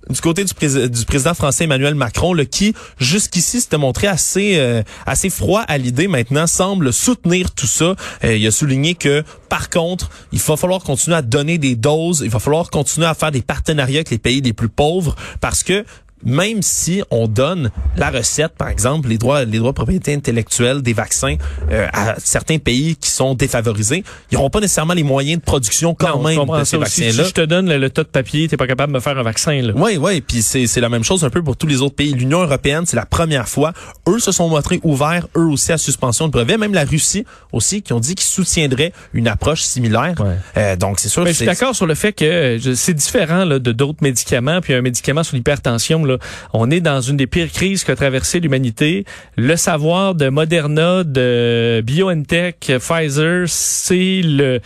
Du 0.08 0.20
côté 0.20 0.44
du, 0.44 0.54
président 0.54 1.34
français 1.34 1.64
Emmanuel 1.64 1.94
Macron, 1.94 2.32
là, 2.32 2.44
qui 2.44 2.74
jusqu'ici 2.98 3.60
s'était 3.60 3.78
montré 3.78 4.06
assez 4.06 4.56
euh, 4.56 4.82
assez 5.04 5.30
froid 5.30 5.62
à 5.62 5.78
l'idée, 5.78 6.08
maintenant 6.08 6.46
semble 6.46 6.92
soutenir 6.92 7.50
tout 7.52 7.66
ça. 7.66 7.96
Euh, 8.24 8.36
il 8.36 8.46
a 8.46 8.50
souligné 8.50 8.94
que, 8.94 9.24
par 9.48 9.68
contre, 9.70 10.10
il 10.32 10.38
va 10.38 10.56
falloir 10.56 10.82
continuer 10.82 11.16
à 11.16 11.22
donner 11.22 11.58
des 11.58 11.74
doses, 11.74 12.22
il 12.24 12.30
va 12.30 12.38
falloir 12.38 12.70
continuer 12.70 13.06
à 13.06 13.14
faire 13.14 13.32
des 13.32 13.42
partenariats 13.42 13.98
avec 13.98 14.10
les 14.10 14.18
pays 14.18 14.40
les 14.40 14.52
plus 14.52 14.68
pauvres, 14.68 15.16
parce 15.40 15.62
que 15.62 15.84
même 16.24 16.62
si 16.62 17.02
on 17.10 17.28
donne 17.28 17.70
la 17.96 18.10
recette, 18.10 18.52
par 18.56 18.68
exemple, 18.68 19.08
les 19.08 19.18
droits, 19.18 19.44
les 19.44 19.58
droits 19.58 19.70
de 19.70 19.76
propriété 19.76 20.14
intellectuelle 20.14 20.82
des 20.82 20.92
vaccins 20.92 21.36
euh, 21.70 21.86
à 21.92 22.14
certains 22.18 22.58
pays 22.58 22.96
qui 22.96 23.10
sont 23.10 23.34
défavorisés, 23.34 24.02
ils 24.30 24.34
n'auront 24.34 24.50
pas 24.50 24.60
nécessairement 24.60 24.94
les 24.94 25.02
moyens 25.02 25.40
de 25.40 25.44
production 25.44 25.94
quand 25.94 26.22
même 26.22 26.44
de 26.44 26.64
ces 26.64 26.78
vaccins-là. 26.78 27.24
Si 27.24 27.28
je 27.28 27.34
te 27.34 27.42
donne 27.42 27.72
le, 27.72 27.90
tas 27.90 28.02
de 28.02 28.08
papier, 28.08 28.48
t'es 28.48 28.56
pas 28.56 28.66
capable 28.66 28.92
de 28.92 28.96
me 28.96 29.00
faire 29.00 29.18
un 29.18 29.22
vaccin. 29.22 29.60
Là. 29.60 29.72
Oui, 29.76 29.98
oui, 29.98 30.20
puis 30.20 30.42
c'est 30.42 30.80
la 30.80 30.88
même 30.88 31.04
chose 31.04 31.24
un 31.24 31.30
peu 31.30 31.42
pour 31.42 31.56
tous 31.56 31.66
les 31.66 31.82
autres 31.82 31.94
pays. 31.94 32.12
L'Union 32.14 32.42
européenne, 32.42 32.84
c'est 32.86 32.96
la 32.96 33.06
première 33.06 33.48
fois. 33.48 33.72
Eux 34.08 34.18
se 34.18 34.32
sont 34.32 34.48
montrés 34.48 34.80
ouverts, 34.82 35.26
eux 35.36 35.46
aussi, 35.46 35.72
à 35.72 35.78
suspension 35.78 36.26
de 36.26 36.32
brevets. 36.32 36.58
Même 36.58 36.74
la 36.74 36.84
Russie 36.84 37.24
aussi, 37.52 37.82
qui 37.82 37.92
ont 37.92 38.00
dit 38.00 38.14
qu'ils 38.14 38.26
soutiendraient 38.26 38.92
une 39.12 39.28
approche 39.28 39.62
similaire. 39.62 40.14
Euh, 40.56 40.76
donc, 40.76 40.98
c'est 41.00 41.08
sûr. 41.08 41.24
Mais 41.24 41.30
je 41.32 41.36
suis 41.36 41.46
d'accord 41.46 41.74
sur 41.74 41.86
le 41.86 41.94
fait 41.94 42.12
que 42.12 42.58
c'est 42.74 42.94
différent 42.94 43.44
là, 43.44 43.58
de 43.58 43.72
d'autres 43.72 44.02
médicaments, 44.02 44.60
puis 44.60 44.74
un 44.74 44.82
médicament 44.82 45.22
sur 45.22 45.36
l'hypertension 45.36 46.05
on 46.52 46.70
est 46.70 46.80
dans 46.80 47.00
une 47.00 47.16
des 47.16 47.26
pires 47.26 47.50
crises 47.52 47.84
qu'a 47.84 47.96
traversé 47.96 48.40
l'humanité. 48.40 49.04
Le 49.36 49.56
savoir 49.56 50.14
de 50.14 50.28
Moderna, 50.28 51.04
de 51.04 51.82
BioNTech, 51.84 52.72
Pfizer, 52.78 53.44
c'est 53.48 54.20
le 54.22 54.60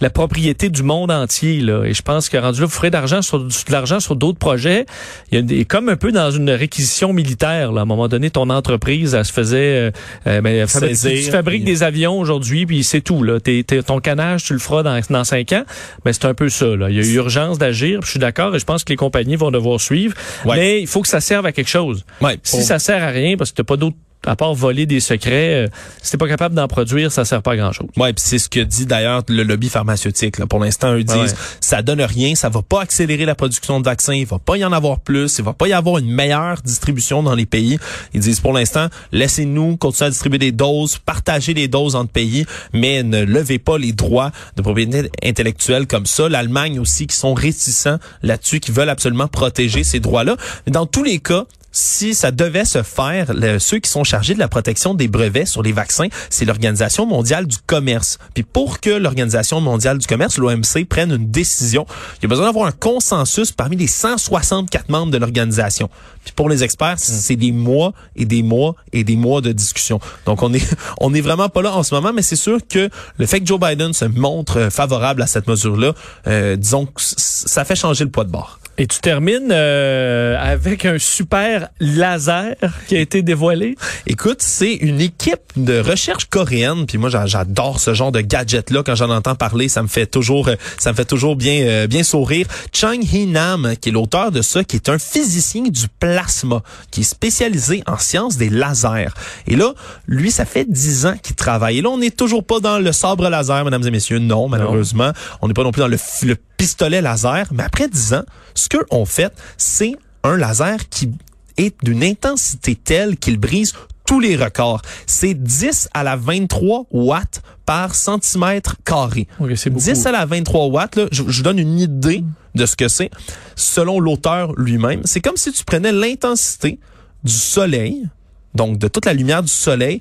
la 0.00 0.10
propriété 0.10 0.68
du 0.68 0.82
monde 0.82 1.10
entier. 1.10 1.60
Là. 1.60 1.84
Et 1.84 1.94
je 1.94 2.02
pense 2.02 2.28
que 2.28 2.36
rendu 2.36 2.60
là, 2.60 2.66
vous 2.66 2.72
ferez 2.72 2.90
d'argent 2.90 3.22
sur 3.22 3.38
de 3.40 3.50
l'argent 3.70 4.00
sur 4.00 4.16
d'autres 4.16 4.38
projets. 4.38 4.86
Il 5.30 5.36
y 5.36 5.38
a 5.38 5.42
des, 5.42 5.64
comme 5.64 5.88
un 5.88 5.96
peu 5.96 6.12
dans 6.12 6.30
une 6.30 6.50
réquisition 6.50 7.12
militaire. 7.12 7.72
Là. 7.72 7.80
À 7.80 7.82
un 7.82 7.86
moment 7.86 8.08
donné, 8.08 8.30
ton 8.30 8.50
entreprise, 8.50 9.14
elle 9.14 9.24
se 9.24 9.32
faisait, 9.32 9.56
euh, 9.56 9.90
euh 10.26 10.40
ben, 10.40 10.66
tu 10.66 11.30
fabriques 11.30 11.64
des 11.64 11.82
avions 11.82 12.18
aujourd'hui, 12.18 12.66
puis 12.66 12.84
c'est 12.84 13.00
tout. 13.00 13.22
Là. 13.22 13.38
ton 13.86 14.00
canage, 14.00 14.44
tu 14.44 14.52
le 14.52 14.58
feras 14.58 14.82
dans, 14.82 15.00
dans 15.10 15.24
cinq 15.24 15.52
ans. 15.52 15.64
Mais 16.04 16.12
c'est 16.12 16.26
un 16.26 16.34
peu 16.34 16.48
ça. 16.48 16.66
Là. 16.66 16.90
Il 16.90 16.96
y 16.96 17.00
a 17.00 17.02
eu 17.02 17.14
urgence 17.16 17.58
d'agir. 17.58 18.00
Je 18.02 18.10
suis 18.10 18.20
d'accord 18.20 18.54
et 18.54 18.58
je 18.58 18.64
pense 18.64 18.84
que 18.84 18.92
les 18.92 18.96
compagnies 18.96 19.36
vont 19.36 19.50
devoir 19.50 19.80
suivre. 19.80 20.14
Mais 20.46 20.83
il 20.84 20.88
faut 20.88 21.02
que 21.02 21.08
ça 21.08 21.20
serve 21.20 21.46
à 21.46 21.52
quelque 21.52 21.68
chose. 21.70 22.04
si 22.42 22.62
ça 22.62 22.78
sert 22.78 23.02
à 23.02 23.08
rien 23.08 23.36
parce 23.36 23.50
que 23.50 23.56
t'as 23.56 23.64
pas 23.64 23.76
d'autre 23.76 23.96
à 24.26 24.36
part 24.36 24.54
voler 24.54 24.86
des 24.86 25.00
secrets, 25.00 25.64
euh, 25.64 25.68
si 26.02 26.12
t'es 26.12 26.18
pas 26.18 26.28
capable 26.28 26.54
d'en 26.54 26.68
produire, 26.68 27.12
ça 27.12 27.24
sert 27.24 27.42
pas 27.42 27.52
à 27.52 27.56
grand 27.56 27.72
chose. 27.72 27.88
Ouais, 27.96 28.12
puis 28.12 28.24
c'est 28.26 28.38
ce 28.38 28.48
que 28.48 28.60
dit 28.60 28.86
d'ailleurs 28.86 29.22
le 29.28 29.42
lobby 29.42 29.68
pharmaceutique. 29.68 30.38
Là. 30.38 30.46
Pour 30.46 30.60
l'instant, 30.60 30.92
eux 30.92 31.04
disent 31.04 31.34
ça 31.60 31.82
donne 31.82 32.02
rien, 32.02 32.34
ça 32.34 32.48
va 32.48 32.62
pas 32.62 32.82
accélérer 32.82 33.24
la 33.24 33.34
production 33.34 33.80
de 33.80 33.84
vaccins, 33.84 34.14
il 34.14 34.26
va 34.26 34.38
pas 34.38 34.56
y 34.56 34.64
en 34.64 34.72
avoir 34.72 35.00
plus, 35.00 35.38
il 35.38 35.44
va 35.44 35.52
pas 35.52 35.68
y 35.68 35.72
avoir 35.72 35.98
une 35.98 36.10
meilleure 36.10 36.60
distribution 36.62 37.22
dans 37.22 37.34
les 37.34 37.46
pays. 37.46 37.78
Ils 38.12 38.20
disent 38.20 38.40
pour 38.40 38.52
l'instant, 38.52 38.88
laissez-nous 39.12 39.76
continuer 39.76 40.08
à 40.08 40.10
distribuer 40.10 40.38
des 40.38 40.52
doses, 40.52 40.98
partager 40.98 41.54
les 41.54 41.68
doses 41.68 41.94
entre 41.94 42.10
pays, 42.10 42.46
mais 42.72 43.02
ne 43.02 43.22
levez 43.22 43.58
pas 43.58 43.78
les 43.78 43.92
droits 43.92 44.30
de 44.56 44.62
propriété 44.62 45.10
intellectuelle 45.22 45.86
comme 45.86 46.06
ça. 46.06 46.28
L'Allemagne 46.28 46.78
aussi 46.78 47.06
qui 47.06 47.16
sont 47.16 47.34
réticents 47.34 47.98
là-dessus, 48.22 48.60
qui 48.60 48.72
veulent 48.72 48.88
absolument 48.88 49.28
protéger 49.28 49.84
ces 49.84 50.00
droits-là. 50.00 50.36
Dans 50.66 50.86
tous 50.86 51.02
les 51.02 51.18
cas, 51.18 51.44
si 51.74 52.14
ça 52.14 52.30
devait 52.30 52.64
se 52.64 52.82
faire, 52.82 53.32
ceux 53.58 53.80
qui 53.80 53.90
sont 53.90 54.04
chargés 54.04 54.34
de 54.34 54.38
la 54.38 54.48
protection 54.48 54.94
des 54.94 55.08
brevets 55.08 55.46
sur 55.46 55.62
les 55.62 55.72
vaccins, 55.72 56.06
c'est 56.30 56.44
l'Organisation 56.44 57.04
mondiale 57.04 57.46
du 57.46 57.56
commerce. 57.66 58.18
Puis 58.32 58.44
pour 58.44 58.80
que 58.80 58.90
l'Organisation 58.90 59.60
mondiale 59.60 59.98
du 59.98 60.06
commerce, 60.06 60.38
l'OMC, 60.38 60.86
prenne 60.88 61.10
une 61.10 61.30
décision, 61.30 61.84
il 62.18 62.22
y 62.22 62.26
a 62.26 62.28
besoin 62.28 62.46
d'avoir 62.46 62.66
un 62.66 62.72
consensus 62.72 63.50
parmi 63.50 63.76
les 63.76 63.88
164 63.88 64.88
membres 64.88 65.10
de 65.10 65.18
l'organisation. 65.18 65.90
Puis 66.24 66.32
pour 66.32 66.48
les 66.48 66.62
experts, 66.62 66.94
mm. 66.94 66.98
c'est 66.98 67.36
des 67.36 67.52
mois 67.52 67.92
et 68.14 68.24
des 68.24 68.42
mois 68.42 68.76
et 68.92 69.02
des 69.02 69.16
mois 69.16 69.40
de 69.40 69.50
discussion. 69.52 69.98
Donc 70.26 70.42
on 70.42 70.54
est 70.54 70.64
on 71.00 71.12
est 71.12 71.20
vraiment 71.20 71.48
pas 71.48 71.62
là 71.62 71.74
en 71.74 71.82
ce 71.82 71.94
moment, 71.94 72.12
mais 72.12 72.22
c'est 72.22 72.36
sûr 72.36 72.58
que 72.68 72.88
le 73.18 73.26
fait 73.26 73.40
que 73.40 73.46
Joe 73.46 73.58
Biden 73.58 73.92
se 73.92 74.04
montre 74.04 74.68
favorable 74.70 75.22
à 75.22 75.26
cette 75.26 75.48
mesure-là, 75.48 75.92
euh, 76.28 76.56
disons 76.56 76.86
que 76.86 77.00
ça 77.00 77.64
fait 77.64 77.76
changer 77.76 78.04
le 78.04 78.10
poids 78.10 78.24
de 78.24 78.30
bord. 78.30 78.60
Et 78.76 78.88
tu 78.88 78.98
termines 78.98 79.50
euh, 79.52 80.36
avec 80.38 80.84
un 80.84 80.98
super 80.98 81.68
laser 81.78 82.56
qui 82.88 82.96
a 82.96 83.00
été 83.00 83.22
dévoilé. 83.22 83.76
Écoute, 84.08 84.42
c'est 84.42 84.74
une 84.74 85.00
équipe 85.00 85.52
de 85.56 85.78
recherche 85.78 86.24
coréenne, 86.24 86.86
puis 86.86 86.98
moi 86.98 87.08
j'adore 87.08 87.78
ce 87.78 87.94
genre 87.94 88.10
de 88.10 88.20
gadget 88.20 88.70
là 88.70 88.82
quand 88.82 88.96
j'en 88.96 89.10
entends 89.10 89.36
parler, 89.36 89.68
ça 89.68 89.82
me 89.82 89.86
fait 89.86 90.06
toujours 90.06 90.50
ça 90.78 90.90
me 90.90 90.96
fait 90.96 91.04
toujours 91.04 91.36
bien 91.36 91.62
euh, 91.62 91.86
bien 91.86 92.02
sourire. 92.02 92.48
Chang 92.72 93.00
Hee 93.00 93.26
Nam, 93.26 93.74
qui 93.80 93.90
est 93.90 93.92
l'auteur 93.92 94.32
de 94.32 94.42
ça, 94.42 94.64
qui 94.64 94.74
est 94.74 94.88
un 94.88 94.98
physicien 94.98 95.62
du 95.62 95.86
plasma, 96.00 96.62
qui 96.90 97.02
est 97.02 97.04
spécialisé 97.04 97.84
en 97.86 97.98
sciences 97.98 98.36
des 98.36 98.50
lasers. 98.50 99.14
Et 99.46 99.54
là, 99.54 99.72
lui 100.08 100.32
ça 100.32 100.44
fait 100.44 100.64
dix 100.68 101.06
ans 101.06 101.14
qu'il 101.22 101.36
travaille. 101.36 101.78
Et 101.78 101.82
là, 101.82 101.90
on 101.90 101.98
n'est 101.98 102.10
toujours 102.10 102.44
pas 102.44 102.58
dans 102.58 102.80
le 102.80 102.90
sabre 102.90 103.28
laser, 103.28 103.64
mesdames 103.64 103.86
et 103.86 103.90
messieurs. 103.92 104.18
Non, 104.18 104.48
malheureusement, 104.48 105.12
on 105.42 105.48
n'est 105.48 105.54
pas 105.54 105.62
non 105.62 105.70
plus 105.70 105.80
dans 105.80 105.88
le, 105.88 105.98
le 106.24 106.36
pistolet 106.56 107.02
laser, 107.02 107.46
mais 107.52 107.62
après 107.62 107.88
10 107.88 108.14
ans, 108.14 108.24
ce 108.54 108.68
qu'eux 108.68 108.86
ont 108.90 109.04
fait, 109.04 109.32
c'est 109.56 109.96
un 110.22 110.36
laser 110.36 110.88
qui 110.88 111.12
est 111.56 111.74
d'une 111.82 112.02
intensité 112.02 112.74
telle 112.74 113.16
qu'il 113.16 113.38
brise 113.38 113.72
tous 114.06 114.20
les 114.20 114.36
records. 114.36 114.82
C'est 115.06 115.34
10 115.34 115.88
à 115.94 116.02
la 116.02 116.16
23 116.16 116.86
watts 116.90 117.42
par 117.66 117.94
centimètre 117.94 118.76
carré. 118.84 119.26
10 119.40 120.06
à 120.06 120.12
la 120.12 120.26
23 120.26 120.66
watts, 120.66 120.96
là, 120.96 121.06
je, 121.10 121.22
je 121.26 121.42
donne 121.42 121.58
une 121.58 121.78
idée 121.78 122.24
de 122.54 122.66
ce 122.66 122.76
que 122.76 122.88
c'est. 122.88 123.10
Selon 123.56 124.00
l'auteur 124.00 124.52
lui-même, 124.56 125.00
c'est 125.04 125.20
comme 125.20 125.36
si 125.36 125.52
tu 125.52 125.64
prenais 125.64 125.92
l'intensité 125.92 126.78
du 127.22 127.32
soleil, 127.32 128.06
donc 128.54 128.78
de 128.78 128.88
toute 128.88 129.06
la 129.06 129.14
lumière 129.14 129.42
du 129.42 129.52
soleil, 129.52 130.00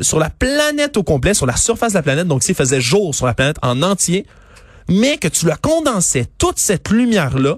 sur 0.00 0.18
la 0.18 0.30
planète 0.30 0.96
au 0.96 1.02
complet, 1.02 1.34
sur 1.34 1.46
la 1.46 1.56
surface 1.56 1.92
de 1.92 1.98
la 1.98 2.02
planète, 2.02 2.26
donc 2.26 2.42
s'il 2.42 2.54
faisait 2.54 2.80
jour 2.80 3.14
sur 3.14 3.26
la 3.26 3.34
planète 3.34 3.56
en 3.62 3.82
entier, 3.82 4.26
mais 4.88 5.18
que 5.18 5.28
tu 5.28 5.46
la 5.46 5.56
condensais, 5.56 6.26
toute 6.38 6.58
cette 6.58 6.90
lumière-là, 6.90 7.56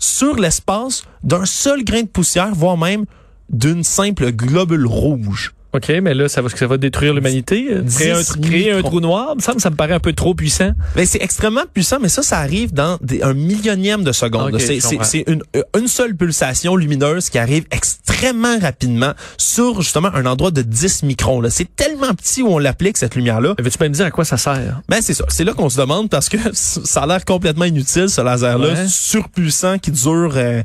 sur 0.00 0.34
l'espace 0.34 1.04
d'un 1.22 1.44
seul 1.44 1.84
grain 1.84 2.02
de 2.02 2.08
poussière, 2.08 2.54
voire 2.54 2.76
même 2.76 3.04
d'une 3.50 3.84
simple 3.84 4.32
globule 4.32 4.86
rouge. 4.86 5.54
OK, 5.72 5.88
mais 6.02 6.14
là, 6.14 6.28
ça 6.28 6.42
va, 6.42 6.48
ça 6.48 6.66
va 6.66 6.76
détruire 6.76 7.14
l'humanité? 7.14 7.68
Créer, 7.94 8.12
un, 8.12 8.22
créer 8.42 8.72
un, 8.72 8.82
trou 8.82 9.00
noir? 9.00 9.36
Ça 9.38 9.54
me, 9.54 9.60
ça 9.60 9.70
me 9.70 9.76
paraît 9.76 9.94
un 9.94 10.00
peu 10.00 10.12
trop 10.12 10.34
puissant. 10.34 10.72
Mais 10.96 11.06
c'est 11.06 11.22
extrêmement 11.22 11.64
puissant, 11.72 11.98
mais 12.00 12.08
ça, 12.08 12.22
ça 12.22 12.38
arrive 12.38 12.72
dans 12.72 12.98
un 13.22 13.34
millionième 13.34 14.02
de 14.02 14.12
seconde. 14.12 14.58
c'est 14.58 15.24
une, 15.28 15.42
une 15.78 15.88
seule 15.88 16.16
pulsation 16.16 16.76
lumineuse 16.76 17.30
qui 17.30 17.38
arrive 17.38 17.64
extrêmement 17.70 18.58
rapidement 18.58 19.12
sur, 19.38 19.80
justement, 19.80 20.10
un 20.14 20.26
endroit 20.26 20.50
de 20.50 20.62
10 20.62 21.04
microns. 21.04 21.42
C'est 21.50 21.74
tellement 21.76 22.12
petit 22.14 22.42
où 22.42 22.48
on 22.48 22.58
l'applique, 22.58 22.96
cette 22.96 23.14
lumière-là. 23.14 23.54
Veux-tu 23.58 23.78
pas 23.78 23.88
me 23.88 23.94
dire 23.94 24.06
à 24.06 24.10
quoi 24.10 24.24
ça 24.24 24.36
sert? 24.36 24.80
Ben, 24.88 25.00
c'est 25.00 25.14
ça. 25.14 25.24
C'est 25.28 25.44
là 25.44 25.52
qu'on 25.52 25.70
se 25.70 25.78
demande 25.78 26.10
parce 26.10 26.28
que 26.28 26.36
ça 26.52 27.02
a 27.02 27.06
l'air 27.06 27.24
complètement 27.24 27.64
inutile, 27.64 28.08
ce 28.08 28.20
laser-là, 28.20 28.88
surpuissant 28.88 29.78
qui 29.78 29.90
dure 29.90 30.32
euh, 30.36 30.62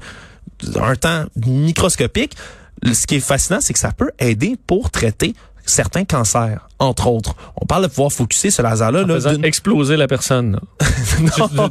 un 0.81 0.95
temps 0.95 1.25
microscopique 1.45 2.35
ce 2.83 3.07
qui 3.07 3.15
est 3.15 3.19
fascinant, 3.19 3.59
c'est 3.61 3.73
que 3.73 3.79
ça 3.79 3.91
peut 3.91 4.11
aider 4.19 4.57
pour 4.67 4.91
traiter 4.91 5.33
certains 5.65 6.05
cancers, 6.05 6.64
entre 6.79 7.07
autres. 7.07 7.35
On 7.61 7.65
parle 7.65 7.83
de 7.83 7.88
pouvoir 7.88 8.11
focuser 8.11 8.51
ce 8.51 8.61
laser-là. 8.61 9.03
Là, 9.03 9.17
exploser 9.43 9.95
la 9.97 10.07
personne. 10.07 10.59
non, 11.21 11.69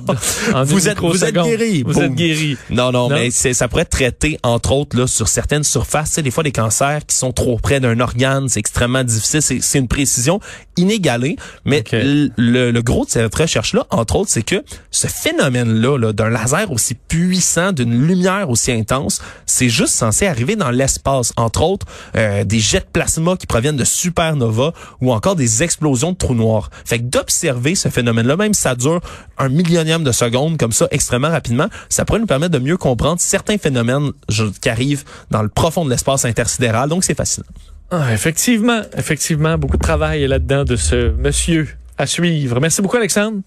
vous 0.65 0.89
êtes, 0.89 0.99
vous 0.99 1.25
êtes 1.25 1.35
guéri. 1.35 1.83
Vous 1.83 2.01
êtes 2.01 2.15
guéri. 2.15 2.57
Non, 2.71 2.93
non, 2.93 3.09
mais 3.09 3.31
ça 3.31 3.69
pourrait 3.69 3.83
être 3.83 3.91
traité, 3.91 4.39
entre 4.43 4.73
autres, 4.73 4.97
là, 4.97 5.07
sur 5.07 5.29
certaines 5.29 5.65
surfaces. 5.65 6.13
Sais, 6.13 6.23
des 6.23 6.31
fois, 6.31 6.43
des 6.43 6.53
cancers 6.53 7.05
qui 7.07 7.17
sont 7.17 7.33
trop 7.33 7.59
près 7.59 7.81
d'un 7.81 8.01
organe, 8.01 8.49
c'est 8.49 8.61
extrêmement 8.61 9.05
difficile. 9.05 9.43
C'est 9.63 9.79
une 9.79 9.89
précision 9.89 10.41
inégalée. 10.77 11.37
Mais 11.65 11.85
le, 11.93 12.71
le, 12.71 12.83
gros 12.83 13.05
de 13.05 13.11
cette 13.11 13.35
recherche-là, 13.35 13.87
entre 13.91 14.17
autres, 14.17 14.31
c'est 14.31 14.43
que 14.43 14.63
ce 14.91 15.07
phénomène-là, 15.07 15.99
-là, 15.99 16.13
d'un 16.13 16.29
laser 16.29 16.71
aussi 16.71 16.95
puissant, 16.95 17.73
d'une 17.73 18.07
lumière 18.07 18.51
aussi 18.51 18.73
intense, 18.73 19.21
c'est 19.47 19.69
juste 19.69 19.95
censé 19.95 20.27
arriver 20.27 20.57
dans 20.57 20.71
l'espace. 20.71 21.33
Entre 21.37 21.63
autres, 21.63 21.87
euh, 22.17 22.45
des 22.45 22.59
jets 22.59 22.81
de 22.81 22.87
plasma 22.93 23.37
qui 23.37 23.47
proviennent 23.47 23.77
de 23.77 23.85
supernova 23.85 24.73
ou 25.01 25.13
encore 25.13 25.37
des 25.37 25.63
explosions 25.63 26.13
de 26.13 26.17
trous 26.17 26.35
noirs. 26.35 26.71
Fait 26.85 26.99
que 26.99 27.05
d'observer 27.05 27.75
ce 27.75 27.89
phénomène-là, 27.89 28.37
même 28.37 28.55
si 28.55 28.63
ça 28.63 28.75
dure 28.75 29.01
un 29.39 29.49
millionième 29.49 30.05
de 30.05 30.13
seconde 30.13 30.59
comme 30.59 30.73
ça 30.73 30.89
extrêmement 30.91 31.31
rapidement, 31.31 31.69
ça 31.89 32.05
pourrait 32.05 32.21
nous 32.21 32.27
permettre 32.27 32.53
de 32.53 32.59
mieux 32.59 32.77
comprendre 32.77 33.21
certains 33.21 33.59
phénomènes 33.59 34.13
qui 34.61 34.69
arrivent 34.69 35.05
dans 35.31 35.43
le 35.43 35.49
profond 35.49 35.85
de 35.85 35.91
l'espace 35.91 36.25
intersidéral. 36.25 36.89
Donc 36.89 37.05
c'est 37.05 37.17
fascinant. 37.17 37.47
Ah, 37.91 38.13
effectivement, 38.13 38.81
effectivement, 38.97 39.59
beaucoup 39.59 39.77
de 39.77 39.83
travail 39.83 40.27
là-dedans 40.27 40.65
de 40.65 40.77
ce 40.77 41.11
monsieur 41.13 41.69
à 41.99 42.07
suivre. 42.07 42.61
Merci 42.61 42.83
beaucoup, 42.83 42.97
Alexandre. 42.97 43.39